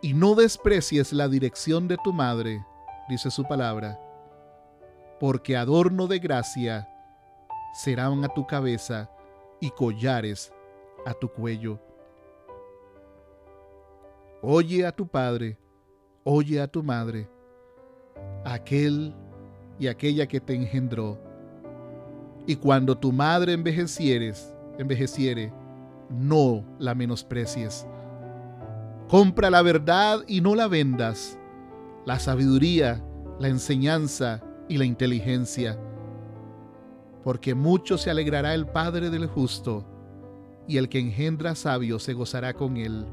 Y 0.00 0.14
no 0.14 0.34
desprecies 0.34 1.12
la 1.12 1.28
dirección 1.28 1.86
de 1.86 1.98
tu 2.02 2.14
madre, 2.14 2.64
dice 3.10 3.30
su 3.30 3.44
palabra, 3.44 4.01
porque 5.22 5.56
adorno 5.56 6.08
de 6.08 6.18
gracia 6.18 6.88
serán 7.74 8.24
a 8.24 8.28
tu 8.28 8.44
cabeza 8.44 9.08
y 9.60 9.70
collares 9.70 10.52
a 11.06 11.14
tu 11.14 11.28
cuello. 11.28 11.78
Oye 14.42 14.84
a 14.84 14.90
tu 14.90 15.06
padre, 15.06 15.60
oye 16.24 16.60
a 16.60 16.66
tu 16.66 16.82
madre, 16.82 17.30
aquel 18.44 19.14
y 19.78 19.86
aquella 19.86 20.26
que 20.26 20.40
te 20.40 20.56
engendró. 20.56 21.20
Y 22.44 22.56
cuando 22.56 22.98
tu 22.98 23.12
madre 23.12 23.52
envejecieres, 23.52 24.52
envejeciere, 24.76 25.52
no 26.10 26.64
la 26.80 26.96
menosprecies. 26.96 27.86
Compra 29.08 29.50
la 29.50 29.62
verdad 29.62 30.24
y 30.26 30.40
no 30.40 30.56
la 30.56 30.66
vendas, 30.66 31.38
la 32.06 32.18
sabiduría, 32.18 33.00
la 33.38 33.46
enseñanza 33.46 34.42
y 34.68 34.78
la 34.78 34.84
inteligencia. 34.84 35.78
Porque 37.24 37.54
mucho 37.54 37.98
se 37.98 38.10
alegrará 38.10 38.54
el 38.54 38.66
Padre 38.66 39.10
del 39.10 39.26
justo, 39.26 39.84
y 40.66 40.76
el 40.76 40.88
que 40.88 40.98
engendra 40.98 41.54
sabio 41.54 41.98
se 41.98 42.14
gozará 42.14 42.54
con 42.54 42.76
él. 42.76 43.06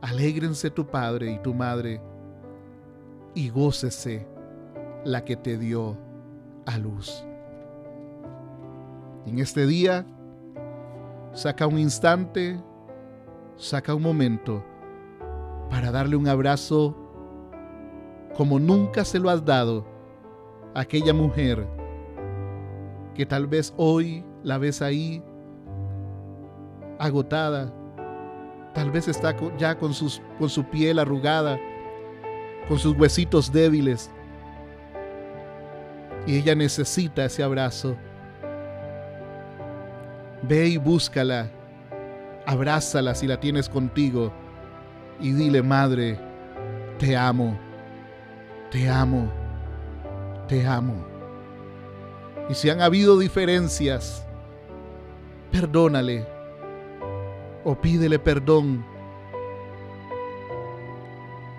Alégrense 0.00 0.70
tu 0.70 0.86
padre 0.86 1.32
y 1.32 1.38
tu 1.38 1.54
madre, 1.54 2.00
y 3.34 3.48
gócese 3.48 4.26
la 5.04 5.24
que 5.24 5.36
te 5.36 5.58
dio 5.58 5.96
a 6.66 6.78
luz. 6.78 7.24
En 9.26 9.38
este 9.38 9.66
día, 9.66 10.06
saca 11.32 11.66
un 11.66 11.78
instante, 11.78 12.60
saca 13.56 13.94
un 13.94 14.02
momento 14.02 14.64
para 15.70 15.90
darle 15.90 16.16
un 16.16 16.28
abrazo 16.28 17.05
como 18.36 18.58
nunca 18.58 19.04
se 19.04 19.18
lo 19.18 19.30
has 19.30 19.44
dado 19.44 19.86
a 20.74 20.80
aquella 20.80 21.14
mujer 21.14 21.66
que 23.14 23.24
tal 23.24 23.46
vez 23.46 23.72
hoy 23.76 24.24
la 24.42 24.58
ves 24.58 24.82
ahí 24.82 25.22
agotada, 26.98 27.72
tal 28.74 28.90
vez 28.90 29.08
está 29.08 29.34
ya 29.56 29.78
con, 29.78 29.92
con 30.38 30.48
su 30.48 30.64
piel 30.64 30.98
arrugada, 30.98 31.58
con 32.68 32.78
sus 32.78 32.96
huesitos 32.96 33.50
débiles, 33.50 34.10
y 36.26 36.36
ella 36.36 36.54
necesita 36.54 37.24
ese 37.24 37.42
abrazo. 37.42 37.96
Ve 40.42 40.68
y 40.68 40.76
búscala, 40.76 41.48
abrázala 42.44 43.14
si 43.14 43.26
la 43.26 43.40
tienes 43.40 43.68
contigo 43.68 44.32
y 45.20 45.32
dile, 45.32 45.62
Madre, 45.62 46.18
te 46.98 47.16
amo, 47.16 47.58
te 48.76 48.90
amo, 48.90 49.32
te 50.48 50.66
amo. 50.66 51.02
Y 52.50 52.54
si 52.54 52.68
han 52.68 52.82
habido 52.82 53.18
diferencias, 53.18 54.22
perdónale 55.50 56.26
o 57.64 57.74
pídele 57.74 58.18
perdón 58.18 58.84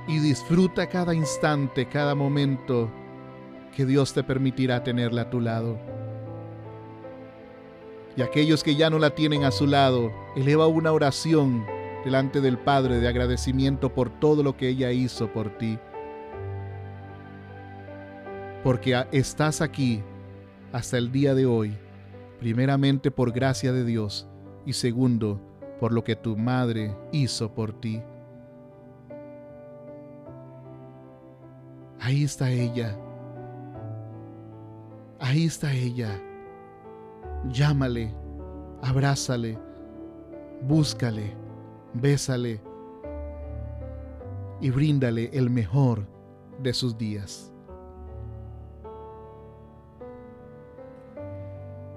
y 0.07 0.19
disfruta 0.19 0.85
cada 0.85 1.15
instante, 1.15 1.87
cada 1.87 2.13
momento 2.13 2.87
que 3.75 3.87
Dios 3.87 4.13
te 4.13 4.23
permitirá 4.23 4.83
tenerla 4.83 5.23
a 5.23 5.29
tu 5.31 5.41
lado. 5.41 5.79
Y 8.15 8.21
aquellos 8.21 8.63
que 8.63 8.75
ya 8.75 8.91
no 8.91 8.99
la 8.99 9.15
tienen 9.15 9.43
a 9.43 9.49
su 9.49 9.65
lado, 9.65 10.11
eleva 10.35 10.67
una 10.67 10.91
oración 10.91 11.65
delante 12.05 12.41
del 12.41 12.59
Padre 12.59 12.99
de 12.99 13.07
agradecimiento 13.07 13.91
por 13.91 14.11
todo 14.11 14.43
lo 14.43 14.55
que 14.55 14.69
ella 14.69 14.91
hizo 14.91 15.33
por 15.33 15.57
ti. 15.57 15.79
Porque 18.63 19.05
estás 19.11 19.61
aquí 19.61 20.03
hasta 20.71 20.97
el 20.97 21.11
día 21.11 21.33
de 21.35 21.45
hoy, 21.45 21.77
primeramente 22.39 23.11
por 23.11 23.31
gracia 23.31 23.71
de 23.71 23.85
Dios 23.85 24.27
y 24.65 24.73
segundo 24.73 25.41
por 25.79 25.93
lo 25.93 26.03
que 26.03 26.15
tu 26.15 26.35
madre 26.35 26.95
hizo 27.11 27.53
por 27.53 27.73
ti. 27.79 28.01
Ahí 31.99 32.23
está 32.23 32.51
ella 32.51 32.97
Ahí 35.19 35.45
está 35.45 35.73
ella. 35.73 36.21
Llámale, 37.49 38.13
abrázale, 38.81 39.57
búscale, 40.61 41.33
bésale 41.93 42.61
y 44.61 44.69
bríndale 44.69 45.29
el 45.33 45.49
mejor 45.49 46.07
de 46.61 46.73
sus 46.73 46.97
días. 46.97 47.51